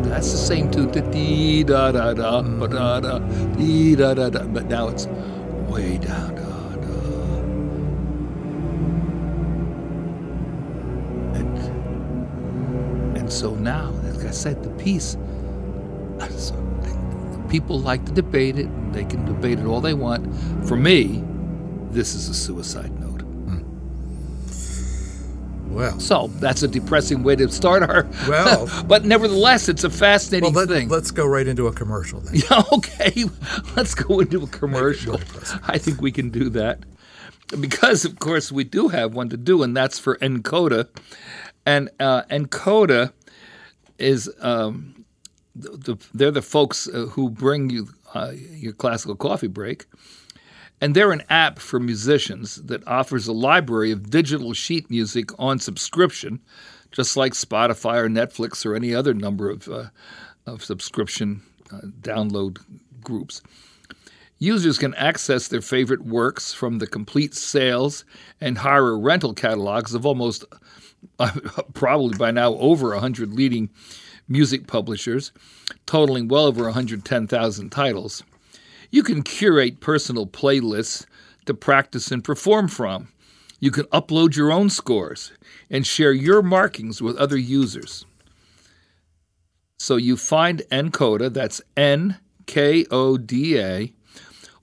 That's 0.09 0.31
the 0.31 0.39
same 0.39 0.71
tune. 0.71 0.91
Da 0.93 1.01
dee 1.01 1.65
da 1.65 1.93
da 1.93 2.15
da 2.15 2.43
ba 2.43 2.69
da 2.69 3.01
da 3.01 3.19
dee 3.57 3.97
da 3.97 4.15
da 4.15 4.31
da. 4.31 4.45
But 4.45 4.67
now 4.67 4.89
it's 4.89 5.07
way 5.69 5.99
down. 5.99 6.35
Da 6.37 6.77
da. 6.77 6.97
And 13.19 13.33
so 13.33 13.55
now, 13.57 13.91
like 13.91 14.27
I 14.27 14.31
said, 14.31 14.63
the 14.63 14.71
piece. 14.83 15.17
People 17.49 17.79
like 17.81 18.05
to 18.07 18.13
debate 18.13 18.59
it, 18.59 18.67
and 18.67 18.95
they 18.95 19.05
can 19.05 19.25
debate 19.25 19.59
it 19.59 19.67
all 19.67 19.81
they 19.81 19.95
want. 19.95 20.27
For 20.67 20.77
me, 20.77 21.23
this 21.91 22.15
is 22.15 22.29
a 22.29 22.35
suicide 22.35 22.99
note. 23.01 23.07
Well, 25.69 26.01
So 26.01 26.29
that's 26.37 26.63
a 26.63 26.69
depressing 26.69 27.23
way 27.23 27.37
to 27.37 27.49
start 27.51 27.83
our. 27.83 28.07
Well- 28.29 28.71
but 28.87 29.05
nevertheless, 29.05 29.69
it's 29.69 29.85
a 29.85 29.91
fascinating 29.91 30.55
well 30.55 30.65
let, 30.65 30.75
thing. 30.75 30.89
let's 30.89 31.11
go 31.11 31.27
right 31.27 31.47
into 31.47 31.67
a 31.67 31.73
commercial 31.73 32.21
then. 32.21 32.37
Yeah, 32.37 32.63
okay. 32.73 33.25
Let's 33.77 33.95
go 33.95 34.21
into 34.21 34.43
a 34.43 34.47
commercial. 34.47 35.21
I 35.67 35.77
think 35.79 36.01
we 36.01 36.13
can 36.13 36.31
do 36.31 36.49
that. 36.51 36.81
Because, 37.61 38.05
of 38.05 38.19
course, 38.21 38.51
we 38.51 38.65
do 38.65 38.89
have 38.89 39.15
one 39.15 39.29
to 39.29 39.37
do, 39.37 39.63
and 39.63 39.77
that's 39.77 39.99
for 39.99 40.17
nkoda. 40.17 40.89
And 41.67 41.91
uh, 42.01 42.23
nkoda 42.31 43.13
is, 43.99 44.31
um, 44.41 45.05
the, 45.57 45.95
the, 45.95 46.07
they're 46.13 46.31
the 46.31 46.43
folks 46.43 46.89
uh, 46.89 47.07
who 47.07 47.31
bring 47.31 47.71
you 47.71 47.89
uh, 48.15 48.33
your 48.35 48.73
classical 48.73 49.17
coffee 49.17 49.47
break. 49.47 49.87
And 50.81 50.95
they're 50.95 51.13
an 51.13 51.23
app 51.31 51.59
for 51.59 51.81
musicians 51.81 52.57
that 52.57 52.87
offers 52.87 53.27
a 53.27 53.33
library 53.33 53.93
of 53.93 54.11
digital 54.11 54.53
sheet 54.53 54.91
music 54.91 55.31
on 55.39 55.59
subscription, 55.59 56.41
just 56.93 57.17
like 57.17 57.33
Spotify 57.33 57.97
or 57.97 58.09
Netflix 58.09 58.67
or 58.67 58.75
any 58.75 58.95
other 58.95 59.15
number 59.15 59.49
of, 59.49 59.69
uh, 59.69 59.87
of 60.45 60.63
subscription 60.63 61.43
uh, 61.73 61.81
download 62.01 62.59
groups. 63.03 63.41
Users 64.39 64.77
can 64.77 64.95
access 64.95 65.49
their 65.49 65.63
favorite 65.63 66.05
works 66.05 66.53
from 66.53 66.79
the 66.79 66.87
complete 66.87 67.35
sales 67.35 68.05
and 68.39 68.59
hire 68.59 68.99
rental 68.99 69.33
catalogs 69.33 69.95
of 69.95 70.05
almost, 70.05 70.45
uh, 71.19 71.33
probably 71.75 72.19
by 72.19 72.31
now, 72.31 72.55
over 72.57 72.91
100 72.91 73.33
leading 73.33 73.71
music 74.29 74.67
publishers, 74.67 75.33
totaling 75.87 76.29
well 76.29 76.47
over 76.47 76.65
110,000 76.65 77.71
titles. 77.71 78.23
You 78.91 79.03
can 79.03 79.23
curate 79.23 79.81
personal 79.81 80.27
playlists 80.27 81.07
to 81.47 81.55
practice 81.55 82.11
and 82.11 82.23
perform 82.23 82.69
from. 82.69 83.09
You 83.61 83.71
can 83.71 83.85
upload 83.87 84.37
your 84.37 84.53
own 84.53 84.69
scores 84.69 85.33
and 85.71 85.87
share 85.87 86.13
your 86.13 86.43
markings 86.43 87.01
with 87.01 87.17
other 87.17 87.39
users. 87.39 88.05
So 89.79 89.97
you 89.97 90.17
find 90.17 90.63
nkoda, 90.71 91.33
that's 91.33 91.61
N 91.77 92.19
K 92.47 92.87
O 92.91 93.17
D 93.17 93.59
A, 93.59 93.93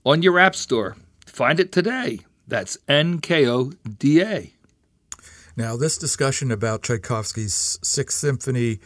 on 0.04 0.22
your 0.22 0.38
App 0.38 0.54
Store. 0.54 0.96
Find 1.26 1.58
it 1.58 1.72
today. 1.72 2.20
That's 2.46 2.78
N 2.88 3.20
K 3.20 3.46
O 3.48 3.72
D 3.98 4.22
A. 4.22 4.52
Now, 5.56 5.76
this 5.76 5.96
discussion 5.96 6.50
about 6.50 6.82
Tchaikovsky's 6.82 7.78
Sixth 7.82 8.18
Symphony 8.18 8.80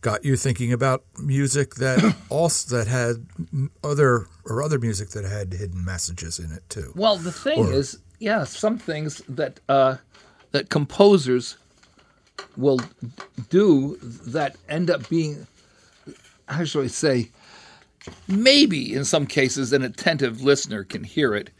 got 0.00 0.24
you 0.24 0.36
thinking 0.36 0.72
about 0.72 1.04
music 1.18 1.76
that 1.76 2.16
also 2.28 2.76
that 2.76 2.86
had 2.88 3.26
other 3.82 4.26
or 4.44 4.62
other 4.62 4.78
music 4.78 5.10
that 5.10 5.24
had 5.24 5.52
hidden 5.52 5.84
messages 5.84 6.38
in 6.38 6.52
it 6.52 6.62
too. 6.68 6.92
Well, 6.94 7.16
the 7.16 7.32
thing 7.32 7.58
Or- 7.58 7.72
is, 7.72 7.98
yeah, 8.18 8.44
some 8.44 8.78
things 8.78 9.22
that 9.28 9.60
uh, 9.68 9.96
that 10.52 10.70
composers 10.70 11.56
will 12.56 12.80
do 13.50 13.96
that 14.02 14.56
end 14.68 14.90
up 14.90 15.08
being, 15.08 15.46
how 16.48 16.64
should 16.64 16.84
I 16.84 16.88
say, 16.88 17.30
maybe 18.28 18.94
in 18.94 19.04
some 19.04 19.26
cases 19.26 19.72
an 19.72 19.82
attentive 19.82 20.42
listener 20.42 20.84
can 20.84 21.04
hear 21.04 21.34
it, 21.34 21.50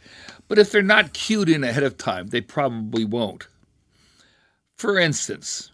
but 0.47 0.57
if 0.57 0.71
they're 0.71 0.81
not 0.81 1.13
cued 1.13 1.49
in 1.49 1.63
ahead 1.63 1.83
of 1.83 1.97
time, 1.97 2.27
they 2.27 2.41
probably 2.41 3.05
won't. 3.05 3.47
For 4.77 4.97
instance, 4.97 5.71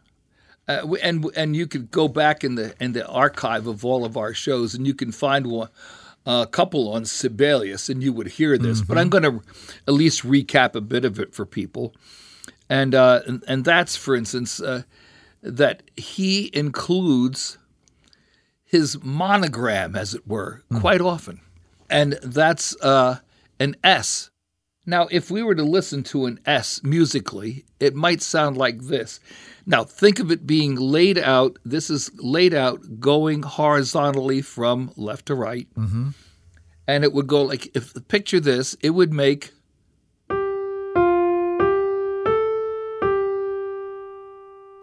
uh, 0.68 0.96
and 1.02 1.26
and 1.36 1.56
you 1.56 1.68
could 1.68 1.92
go 1.92 2.08
back 2.08 2.44
in 2.44 2.56
the 2.56 2.76
in 2.80 2.94
the 2.94 3.08
archive 3.08 3.68
of 3.68 3.86
all 3.86 4.04
of 4.06 4.18
our 4.18 4.34
shows, 4.34 4.74
and 4.74 4.88
you 4.88 4.94
can 4.94 5.12
find 5.12 5.48
one, 5.48 5.70
a 6.26 6.48
couple 6.50 6.92
on 6.92 7.06
Sibelius, 7.06 7.90
and 7.90 8.02
you 8.02 8.12
would 8.12 8.28
hear 8.28 8.58
this. 8.58 8.82
But 8.82 8.98
I'm 8.98 9.10
going 9.10 9.24
to 9.24 9.42
at 9.88 9.94
least 9.94 10.24
recap 10.24 10.76
a 10.76 10.82
bit 10.82 11.06
of 11.06 11.20
it 11.20 11.36
for 11.36 11.46
people, 11.46 11.94
and 12.70 12.96
uh, 12.96 13.22
and, 13.28 13.44
and 13.48 13.64
that's 13.66 13.96
for 13.96 14.16
instance 14.16 14.60
uh, 14.60 14.84
that 15.44 15.84
he 15.96 16.50
includes 16.54 17.58
his 18.64 19.02
monogram, 19.04 19.96
as 19.96 20.16
it 20.16 20.28
were, 20.28 20.64
quite 20.80 21.02
often, 21.02 21.42
and 21.90 22.14
that's 22.24 22.76
uh, 22.82 23.20
an 23.60 23.76
S. 23.84 24.32
Now, 24.86 25.08
if 25.10 25.32
we 25.32 25.42
were 25.42 25.56
to 25.56 25.64
listen 25.64 26.04
to 26.04 26.26
an 26.26 26.40
S 26.46 26.82
musically, 26.84 27.66
it 27.80 27.96
might 27.96 28.22
sound 28.22 28.56
like 28.56 28.82
this. 28.82 29.20
Now, 29.66 29.84
think 29.84 30.20
of 30.20 30.32
it 30.32 30.46
being 30.46 30.76
laid 30.76 31.18
out. 31.18 31.58
This 31.66 31.90
is 31.90 32.12
laid 32.18 32.54
out 32.54 33.00
going 33.00 33.42
horizontally 33.42 34.44
from 34.44 34.92
left 34.96 35.26
to 35.28 35.36
right. 35.36 35.68
Mm-hmm. 35.74 36.10
And 36.88 37.04
it 37.04 37.14
would 37.14 37.26
go 37.26 37.42
like, 37.42 37.76
if 37.76 37.96
picture 38.08 38.40
this, 38.40 38.78
it 38.82 38.92
would 38.92 39.12
make. 39.12 39.52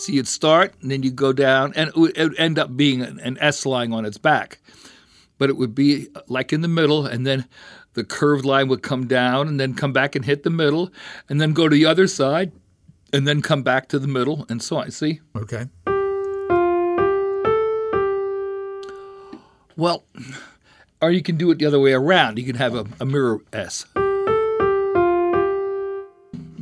So 0.00 0.12
you'd 0.12 0.26
start, 0.26 0.74
and 0.82 0.90
then 0.90 1.04
you'd 1.04 1.14
go 1.14 1.32
down, 1.32 1.74
and 1.76 1.90
it 1.90 1.96
would, 1.96 2.18
it 2.18 2.24
would 2.24 2.40
end 2.40 2.58
up 2.58 2.76
being 2.76 3.02
an, 3.02 3.20
an 3.20 3.38
S 3.38 3.64
lying 3.64 3.92
on 3.92 4.04
its 4.04 4.18
back 4.18 4.58
but 5.42 5.50
it 5.50 5.56
would 5.56 5.74
be 5.74 6.06
like 6.28 6.52
in 6.52 6.60
the 6.60 6.68
middle, 6.68 7.04
and 7.04 7.26
then 7.26 7.46
the 7.94 8.05
curved 8.05 8.44
line 8.44 8.68
would 8.68 8.83
come 8.83 9.07
down 9.07 9.48
and 9.48 9.59
then 9.61 9.74
come 9.74 9.92
back 9.92 10.14
and 10.14 10.24
hit 10.24 10.42
the 10.42 10.50
middle, 10.50 10.90
and 11.28 11.40
then 11.40 11.52
go 11.52 11.68
to 11.68 11.74
the 11.74 11.87
other 11.87 12.07
side, 12.07 12.52
and 13.12 13.26
then 13.26 13.42
come 13.42 13.62
back 13.62 13.88
to 13.88 13.98
the 13.98 14.09
middle, 14.09 14.46
and 14.48 14.62
so 14.62 14.76
on. 14.78 14.90
See? 14.90 15.20
Okay. 15.37 15.66
Well, 19.76 20.05
or 21.00 21.11
you 21.11 21.22
can 21.22 21.37
do 21.37 21.50
it 21.50 21.59
the 21.59 21.66
other 21.66 21.81
way 21.81 21.92
around. 21.92 22.38
You 22.38 22.44
can 22.44 22.57
have 22.57 22.74
a, 22.74 22.87
a 23.00 23.05
mirror 23.05 23.40
S. 23.52 23.85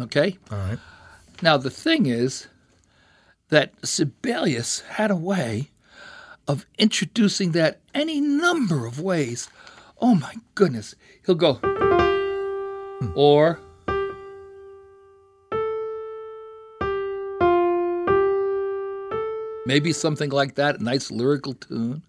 Okay? 0.01 0.39
All 0.51 0.59
right. 0.59 0.79
Now, 1.43 1.57
the 1.57 1.71
thing 1.71 2.07
is 2.07 2.49
that 3.49 3.73
Sibelius 3.85 4.81
had 4.81 5.11
a 5.11 5.17
way 5.17 5.71
of 6.49 6.67
introducing 6.79 7.53
that 7.53 7.81
any 7.95 8.21
number 8.21 8.87
of 8.87 9.01
ways. 9.01 9.49
Oh 10.01 10.15
my 10.15 10.35
goodness. 10.55 10.95
He'll 11.27 11.35
go, 11.35 11.61
or, 13.15 13.61
maybe 19.67 19.93
something 19.93 20.31
like 20.31 20.55
that, 20.55 20.81
a 20.81 20.83
nice 20.83 21.11
lyrical 21.11 21.55
tune. 21.55 22.03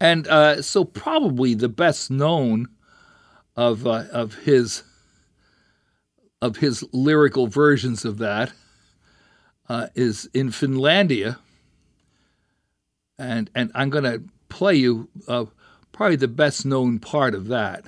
And 0.00 0.26
uh, 0.28 0.62
so, 0.62 0.84
probably 0.84 1.54
the 1.54 1.68
best 1.68 2.10
known 2.10 2.68
of, 3.56 3.86
uh, 3.86 4.04
of 4.12 4.34
his 4.34 4.84
of 6.40 6.58
his 6.58 6.84
lyrical 6.92 7.48
versions 7.48 8.04
of 8.04 8.18
that 8.18 8.52
uh, 9.68 9.88
is 9.94 10.28
in 10.32 10.50
Finlandia, 10.50 11.36
and 13.18 13.50
and 13.54 13.72
I'm 13.74 13.90
going 13.90 14.04
to 14.04 14.22
play 14.48 14.76
you 14.76 15.08
uh, 15.26 15.46
probably 15.98 16.14
the 16.14 16.28
best 16.28 16.64
known 16.64 17.00
part 17.00 17.34
of 17.34 17.48
that 17.48 17.84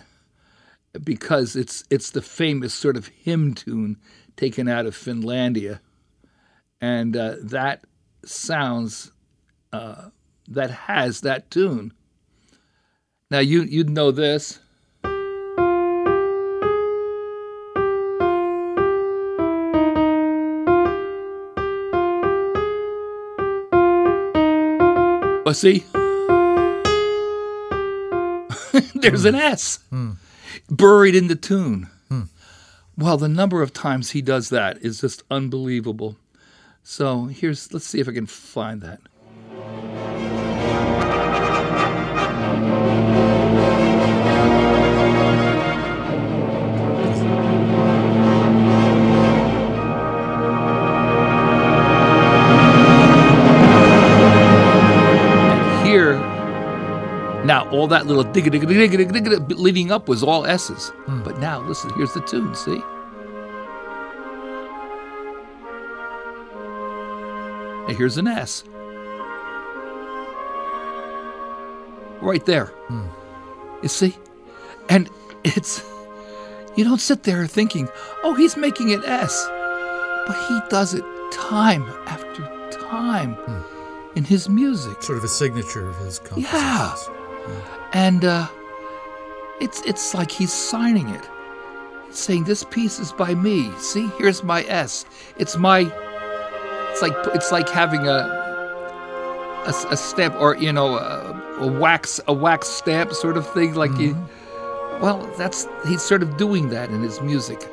because 1.05 1.55
it's 1.55 1.85
it's 1.91 2.11
the 2.11 2.21
famous 2.21 2.75
sort 2.75 2.97
of 2.97 3.07
hymn 3.07 3.55
tune 3.55 3.97
taken 4.37 4.67
out 4.67 4.85
of 4.85 4.97
Finlandia, 4.97 5.79
and 6.81 7.17
uh, 7.17 7.37
that 7.41 7.85
sounds 8.25 9.13
uh, 9.73 10.09
that 10.49 10.73
has 10.73 11.21
that 11.21 11.53
tune. 11.53 11.93
Now 13.31 13.39
you 13.39 13.63
you'd 13.63 13.89
know 13.89 14.11
this. 14.11 14.59
But 25.45 25.55
see, 25.55 25.85
there's 29.03 29.25
an 29.25 29.35
S 29.35 29.79
buried 30.69 31.15
in 31.15 31.29
the 31.29 31.37
tune. 31.37 31.89
Well, 32.99 33.17
the 33.17 33.29
number 33.29 33.63
of 33.63 33.73
times 33.73 34.11
he 34.11 34.21
does 34.21 34.51
that 34.51 34.77
is 34.83 35.01
just 35.01 35.23
unbelievable. 35.31 36.17
So 36.83 37.27
here's, 37.27 37.73
let's 37.73 37.87
see 37.87 38.01
if 38.01 38.09
I 38.09 38.13
can 38.13 38.27
find 38.27 38.83
that. 38.83 39.01
All 57.71 57.87
that 57.89 58.07
little 58.07 58.25
digga 58.25 58.49
digga 58.49 58.65
digga 58.65 58.89
digga 58.91 59.11
digga 59.11 59.39
digga 59.39 59.59
leading 59.59 59.91
up 59.93 60.09
was 60.09 60.23
all 60.23 60.47
S's. 60.47 60.91
Hmm. 61.07 61.23
But 61.23 61.39
now 61.39 61.61
listen, 61.61 61.93
here's 61.95 62.13
the 62.13 62.21
tune, 62.21 62.55
see? 62.55 62.81
And 67.89 67.97
here's 67.97 68.19
an 68.19 68.29
S. 68.29 68.65
right 72.21 72.45
there. 72.47 72.67
Hmm. 72.89 73.07
You 73.83 73.89
see? 73.89 74.17
And 74.89 75.09
it's, 75.45 75.85
you 76.77 76.85
don't 76.85 77.01
sit 77.01 77.23
there 77.23 77.47
thinking, 77.47 77.89
oh, 78.23 78.35
he's 78.35 78.57
making 78.57 78.93
an 78.93 79.03
S. 79.05 79.47
But 80.27 80.37
he 80.49 80.61
does 80.69 80.95
it 80.95 81.05
time 81.33 81.85
after 82.07 82.43
time 82.71 83.35
hmm. 83.35 84.19
in 84.19 84.25
his 84.25 84.49
music. 84.49 85.03
Sort 85.03 85.19
of 85.19 85.25
a 85.25 85.29
signature 85.29 85.89
of 85.89 85.97
his 85.99 86.19
compositions. 86.19 86.53
Yeah. 86.53 87.20
And 87.93 88.25
uh, 88.25 88.49
it's, 89.61 89.83
it's 89.83 90.15
like 90.15 90.31
he's 90.31 90.53
signing 90.53 91.09
it. 91.09 91.29
He's 92.07 92.19
saying, 92.19 92.45
this 92.45 92.65
piece 92.65 92.99
is 92.99 93.13
by 93.13 93.35
me. 93.35 93.71
See, 93.79 94.09
here's 94.19 94.43
my 94.43 94.65
S. 94.65 95.05
It's 95.39 95.57
my, 95.57 95.81
it's 96.91 97.03
like, 97.03 97.13
it's 97.35 97.53
like 97.53 97.69
having 97.69 98.07
a, 98.07 98.19
a, 99.67 99.75
a 99.91 99.97
stamp 99.97 100.35
or, 100.41 100.57
you 100.57 100.73
know, 100.73 100.97
a, 100.97 101.59
a 101.61 101.67
wax, 101.67 102.21
a 102.27 102.33
wax 102.33 102.69
stamp 102.69 103.13
sort 103.13 103.37
of 103.37 103.49
thing. 103.53 103.75
Like 103.75 103.97
you, 103.99 104.17
well, 105.01 105.31
that's, 105.37 105.67
he's 105.87 106.03
sort 106.03 106.23
of 106.23 106.37
doing 106.37 106.71
that 106.71 106.91
in 106.91 107.03
his 107.03 107.21
music. 107.21 107.69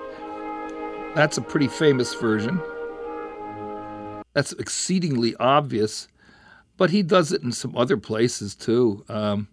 That's 1.15 1.37
a 1.37 1.41
pretty 1.41 1.67
famous 1.67 2.13
version. 2.13 2.61
That's 4.33 4.51
exceedingly 4.53 5.35
obvious, 5.37 6.07
but 6.77 6.91
he 6.91 7.01
does 7.01 7.31
it 7.31 7.41
in 7.41 7.51
some 7.51 7.75
other 7.75 7.97
places 7.97 8.53
too. 8.53 9.03
Um, 9.09 9.47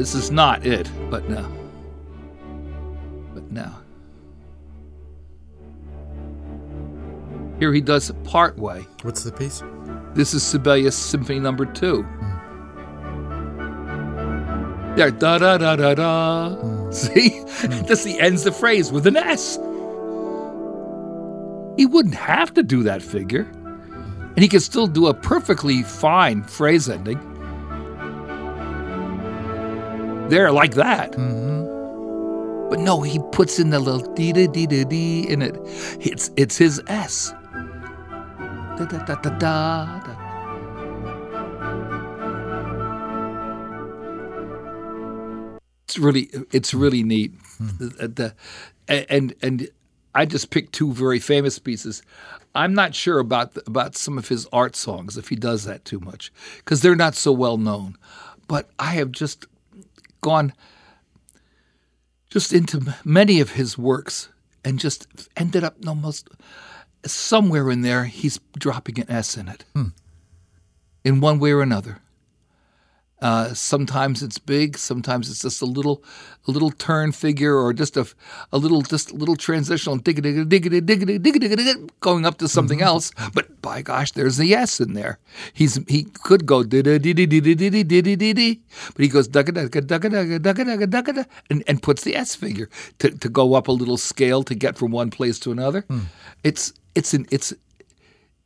this 0.00 0.14
is 0.14 0.30
not 0.30 0.64
it, 0.64 0.90
but 1.10 1.28
no. 1.28 1.46
But 3.34 3.52
no. 3.52 3.70
Here 7.58 7.70
he 7.70 7.82
does 7.82 8.08
it 8.08 8.24
part 8.24 8.58
way. 8.58 8.86
What's 9.02 9.24
the 9.24 9.30
piece? 9.30 9.62
This 10.14 10.32
is 10.32 10.42
Sibelius 10.42 10.96
Symphony 10.96 11.38
Number 11.38 11.66
Two. 11.66 12.06
There, 14.96 15.10
da 15.10 15.36
da 15.36 15.58
da 15.58 15.76
da 15.76 15.94
da. 15.94 16.90
See, 16.90 17.28
hmm. 17.28 17.82
this 17.82 18.02
he 18.02 18.18
ends 18.18 18.44
the 18.44 18.52
phrase 18.52 18.90
with 18.90 19.06
an 19.06 19.18
S. 19.18 19.56
He 21.76 21.84
wouldn't 21.84 22.14
have 22.14 22.54
to 22.54 22.62
do 22.62 22.82
that 22.84 23.02
figure, 23.02 23.42
and 23.42 24.38
he 24.38 24.48
could 24.48 24.62
still 24.62 24.86
do 24.86 25.08
a 25.08 25.14
perfectly 25.14 25.82
fine 25.82 26.42
phrase 26.42 26.88
ending. 26.88 27.29
There, 30.30 30.52
like 30.52 30.74
that. 30.74 31.12
Mm-hmm. 31.12 32.68
But 32.70 32.78
no, 32.78 33.02
he 33.02 33.18
puts 33.32 33.58
in 33.58 33.70
the 33.70 33.80
little 33.80 34.14
dee 34.14 34.32
da 34.32 34.46
dee 34.46 34.66
da 34.66 34.84
dee 34.84 35.28
in 35.28 35.42
it. 35.42 35.56
It's 36.00 36.30
it's 36.36 36.56
his 36.56 36.80
S. 36.86 37.34
Da 38.78 38.84
da 38.86 38.98
da 39.04 39.16
da 39.16 39.30
da. 39.30 40.00
da. 40.00 40.16
It's 45.84 45.98
really 45.98 46.30
it's 46.52 46.72
really 46.72 47.02
neat. 47.02 47.32
Hmm. 47.58 47.68
The- 47.78 48.08
the- 48.08 48.34
and 49.08 49.34
and 49.42 49.68
I 50.14 50.26
just 50.26 50.50
picked 50.50 50.72
two 50.72 50.92
very 50.92 51.18
famous 51.18 51.58
pieces. 51.58 52.02
I'm 52.54 52.74
not 52.74 52.94
sure 52.94 53.18
about 53.18 53.54
the, 53.54 53.62
about 53.66 53.96
some 53.96 54.18
of 54.18 54.28
his 54.28 54.46
art 54.52 54.74
songs 54.76 55.16
if 55.16 55.28
he 55.28 55.36
does 55.36 55.64
that 55.64 55.84
too 55.84 56.00
much 56.00 56.32
because 56.58 56.82
they're 56.82 56.96
not 56.96 57.14
so 57.16 57.32
well 57.32 57.56
known. 57.56 57.96
But 58.48 58.70
I 58.78 58.92
have 58.92 59.10
just 59.12 59.46
gone 60.20 60.52
just 62.30 62.52
into 62.52 62.94
many 63.04 63.40
of 63.40 63.50
his 63.50 63.76
works 63.76 64.28
and 64.64 64.78
just 64.78 65.06
ended 65.36 65.64
up 65.64 65.76
almost 65.86 66.28
somewhere 67.04 67.70
in 67.70 67.82
there 67.82 68.04
he's 68.04 68.38
dropping 68.58 69.00
an 69.00 69.10
S 69.10 69.36
in 69.36 69.48
it 69.48 69.64
hmm. 69.74 69.88
in 71.04 71.20
one 71.20 71.38
way 71.38 71.52
or 71.52 71.62
another. 71.62 71.98
Uh, 73.20 73.52
sometimes 73.52 74.22
it's 74.22 74.38
big, 74.38 74.78
sometimes 74.78 75.28
it's 75.30 75.42
just 75.42 75.60
a 75.60 75.66
little, 75.66 76.02
a 76.48 76.50
little 76.50 76.70
turn 76.70 77.12
figure, 77.12 77.54
or 77.54 77.72
just 77.72 77.96
a, 77.96 78.06
a 78.52 78.58
little, 78.58 78.80
just 78.80 79.10
a 79.10 79.14
little 79.14 79.36
transitional 79.36 79.96
diggity 79.96 80.44
diggity 80.44 80.80
diggity 80.80 81.18
diggity 81.18 81.74
going 82.00 82.24
up 82.24 82.38
to 82.38 82.48
something 82.48 82.80
else. 82.80 83.12
But 83.34 83.60
by 83.60 83.82
gosh, 83.82 84.12
there's 84.12 84.38
a 84.40 84.46
yes 84.46 84.80
in 84.80 84.94
there. 84.94 85.18
He's 85.52 85.78
he 85.86 86.04
could 86.04 86.46
go 86.46 86.62
but 88.94 89.02
he 89.02 89.08
goes 89.08 89.28
dugga 89.28 89.50
dugga 89.50 89.80
dugga 89.82 90.10
dugga 90.10 90.38
dugga 90.38 90.86
dugga 90.86 91.02
dugga 91.02 91.26
and 91.50 91.62
and 91.66 91.82
puts 91.82 92.04
the 92.04 92.16
S 92.16 92.34
figure 92.34 92.68
to 92.98 93.10
to 93.10 93.28
go 93.28 93.54
up 93.54 93.68
a 93.68 93.72
little 93.72 93.96
scale 93.96 94.42
to 94.44 94.54
get 94.54 94.78
from 94.78 94.92
one 94.92 95.10
place 95.10 95.38
to 95.40 95.52
another. 95.52 95.84
It's 96.42 96.72
it's 96.94 97.14
an 97.14 97.26
it's 97.30 97.52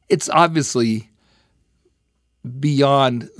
it's 0.08 0.28
obviously 0.30 1.10
beyond 2.60 3.30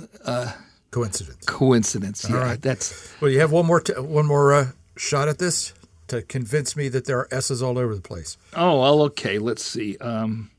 Coincidence. 0.95 1.45
coincidence. 1.47 2.25
Yeah, 2.31 2.37
right. 2.37 2.63
that's 2.63 3.13
Well, 3.21 3.31
you 3.31 3.41
have 3.41 3.51
one 3.51 3.67
more 3.67 3.81
t- 3.81 3.95
one 3.95 4.27
more 4.27 4.53
uh, 4.55 4.67
shot 4.97 5.27
at 5.29 5.39
this 5.39 5.75
to 6.07 6.23
convince 6.23 6.77
me 6.77 6.89
that 6.89 7.05
there 7.07 7.19
are 7.19 7.29
S's 7.33 7.63
all 7.63 7.79
over 7.79 7.95
the 7.97 8.01
place. 8.01 8.37
oh 8.55 8.81
well. 8.81 9.03
Okay, 9.03 9.39
let's 9.39 9.65
see. 9.65 9.97
Um, 9.99 10.51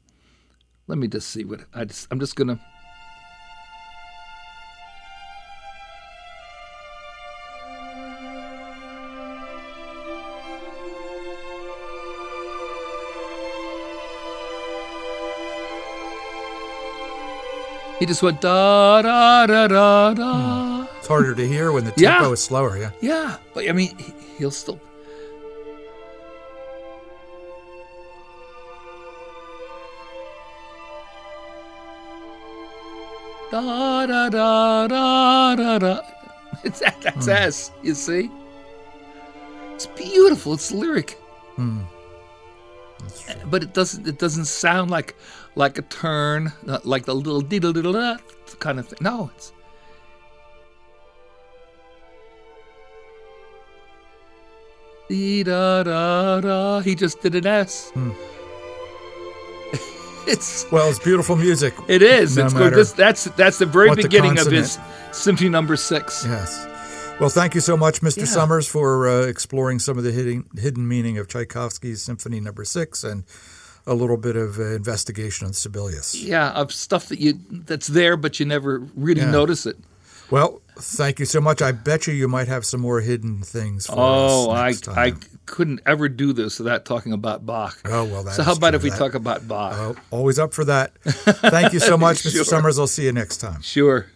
let 0.87 0.97
me 0.97 1.07
just 1.07 1.29
see 1.29 1.45
what 1.45 1.61
I 1.73 1.85
just. 1.85 2.07
I'm 2.11 2.19
just 2.19 2.35
gonna. 2.35 2.59
He 18.05 18.07
just 18.07 18.21
went 18.21 18.39
da 18.39 19.01
da 19.01 19.47
da 19.47 19.65
da 19.67 20.13
da. 20.13 20.87
It's 20.99 21.07
harder 21.07 21.33
to 21.33 21.47
hear 21.47 21.71
when 21.71 21.85
the 21.85 21.93
Yeah. 21.97 22.19
tempo 22.19 22.33
is 22.33 22.39
slower. 22.43 22.77
Yeah. 22.77 22.91
Yeah, 23.01 23.37
but 23.55 23.67
I 23.67 23.71
mean, 23.71 23.97
he- 23.97 24.13
he'll 24.37 24.51
still. 24.51 24.79
Da 33.51 34.05
da 34.05 34.29
da 34.29 34.87
da 34.87 35.55
da 35.55 35.77
da. 35.79 36.01
It's 36.63 36.79
that, 36.79 36.99
that's 37.01 37.25
hmm. 37.25 37.31
S. 37.31 37.71
You 37.83 37.93
see, 37.93 38.31
it's 39.73 39.85
beautiful. 39.87 40.53
It's 40.53 40.71
lyric, 40.71 41.11
hmm. 41.55 41.81
But 43.49 43.63
it 43.63 43.73
doesn't. 43.73 44.07
It 44.07 44.19
doesn't 44.19 44.45
sound 44.45 44.91
like 44.91 45.15
like 45.55 45.77
a 45.77 45.83
turn, 45.83 46.51
like 46.83 47.05
the 47.05 47.15
little 47.15 47.41
diddle 47.41 47.73
diddle 47.73 48.17
kind 48.59 48.79
of 48.79 48.87
thing. 48.87 48.99
No, 49.01 49.31
it's 49.35 49.53
Dee 55.09 55.43
da 55.43 55.83
da 55.83 56.41
da. 56.41 56.79
He 56.79 56.95
just 56.95 57.21
did 57.21 57.35
an 57.35 57.45
S. 57.45 57.91
Hmm. 57.91 58.11
it's 60.27 60.65
Well, 60.71 60.89
it's 60.89 60.99
beautiful 60.99 61.35
music. 61.35 61.75
it 61.87 62.01
is. 62.01 62.37
No 62.37 62.45
it's 62.45 62.53
good. 62.53 62.73
This, 62.73 62.91
that's 62.91 63.25
that's 63.35 63.59
the 63.59 63.67
very 63.67 63.89
what 63.89 63.97
the 63.97 64.03
beginning 64.03 64.39
of 64.39 64.47
his 64.47 64.79
symphony 65.11 65.49
number 65.49 65.75
six. 65.75 66.25
Yes. 66.25 66.67
Well, 67.17 67.29
thank 67.29 67.55
you 67.55 67.61
so 67.61 67.77
much, 67.77 68.01
Mr. 68.01 68.17
Yeah. 68.19 68.25
Summers, 68.25 68.67
for 68.67 69.07
uh, 69.07 69.21
exploring 69.21 69.79
some 69.79 69.97
of 69.97 70.03
the 70.03 70.11
hidden, 70.11 70.49
hidden 70.57 70.85
meaning 70.85 71.17
of 71.17 71.29
Tchaikovsky's 71.29 72.01
Symphony 72.01 72.41
Number 72.41 72.65
Six 72.65 73.05
and 73.05 73.23
a 73.87 73.93
little 73.93 74.17
bit 74.17 74.35
of 74.35 74.59
uh, 74.59 74.63
investigation 74.75 75.47
on 75.47 75.53
Sibelius. 75.53 76.13
Yeah, 76.13 76.51
of 76.51 76.73
stuff 76.73 77.07
that 77.07 77.19
you 77.19 77.39
that's 77.49 77.87
there, 77.87 78.17
but 78.17 78.37
you 78.39 78.45
never 78.45 78.79
really 78.95 79.21
Yeah. 79.21 79.31
notice 79.31 79.65
it. 79.65 79.77
Well, 80.29 80.61
thank 80.77 81.19
you 81.19 81.25
so 81.25 81.39
much. 81.39 81.61
I 81.61 81.71
bet 81.71 82.05
you 82.05 82.13
you 82.13 82.27
might 82.27 82.49
have 82.49 82.65
some 82.65 82.81
more 82.81 82.99
hidden 82.99 83.41
things 83.43 83.85
for 83.87 83.93
Oh, 83.95 84.51
us 84.51 84.57
I 84.57 84.65
next 84.67 84.87
I 84.89 85.09
time. 85.11 85.19
couldn't 85.45 85.81
ever 85.85 86.09
do 86.09 86.33
this 86.33 86.59
without 86.59 86.83
talking 86.83 87.13
about 87.13 87.45
Bach. 87.45 87.79
Oh, 87.85 88.03
well, 88.03 88.25
so 88.27 88.43
how 88.43 88.53
about 88.53 88.71
true. 88.71 88.77
if 88.77 88.83
we 88.83 88.89
That- 88.89 88.99
talk 88.99 89.13
about 89.15 89.47
Bach? 89.47 89.73
Oh, 89.77 89.95
always 90.11 90.37
up 90.37 90.53
for 90.53 90.65
that. 90.65 90.91
Thank 91.05 91.71
you 91.71 91.79
so 91.79 91.95
much, 92.05 92.23
Mr. 92.23 92.43
Summers. 92.43 92.77
I'll 92.77 92.87
see 92.87 93.05
you 93.05 93.13
next 93.13 93.37
time. 93.37 93.61
Sure. 93.61 94.07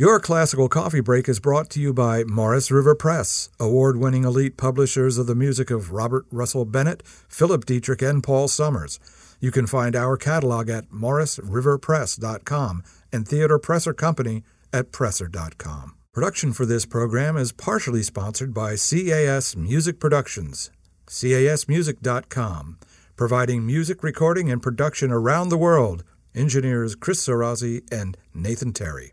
Your 0.00 0.18
classical 0.18 0.70
coffee 0.70 1.00
break 1.02 1.28
is 1.28 1.40
brought 1.40 1.68
to 1.72 1.78
you 1.78 1.92
by 1.92 2.24
Morris 2.24 2.70
River 2.70 2.94
Press, 2.94 3.50
award 3.60 3.98
winning 3.98 4.24
elite 4.24 4.56
publishers 4.56 5.18
of 5.18 5.26
the 5.26 5.34
music 5.34 5.70
of 5.70 5.92
Robert 5.92 6.24
Russell 6.30 6.64
Bennett, 6.64 7.02
Philip 7.28 7.66
Dietrich, 7.66 8.00
and 8.00 8.22
Paul 8.22 8.48
Summers. 8.48 8.98
You 9.40 9.50
can 9.50 9.66
find 9.66 9.94
our 9.94 10.16
catalog 10.16 10.70
at 10.70 10.88
morrisriverpress.com 10.88 12.82
and 13.12 13.28
Theodore 13.28 13.58
Presser 13.58 13.92
Company 13.92 14.42
at 14.72 14.90
presser.com. 14.90 15.94
Production 16.14 16.54
for 16.54 16.64
this 16.64 16.86
program 16.86 17.36
is 17.36 17.52
partially 17.52 18.02
sponsored 18.02 18.54
by 18.54 18.76
CAS 18.76 19.54
Music 19.54 20.00
Productions, 20.00 20.70
casmusic.com, 21.08 22.78
providing 23.16 23.66
music 23.66 24.02
recording 24.02 24.50
and 24.50 24.62
production 24.62 25.12
around 25.12 25.50
the 25.50 25.58
world. 25.58 26.04
Engineers 26.34 26.94
Chris 26.94 27.22
Sorazzi 27.22 27.82
and 27.92 28.16
Nathan 28.32 28.72
Terry. 28.72 29.12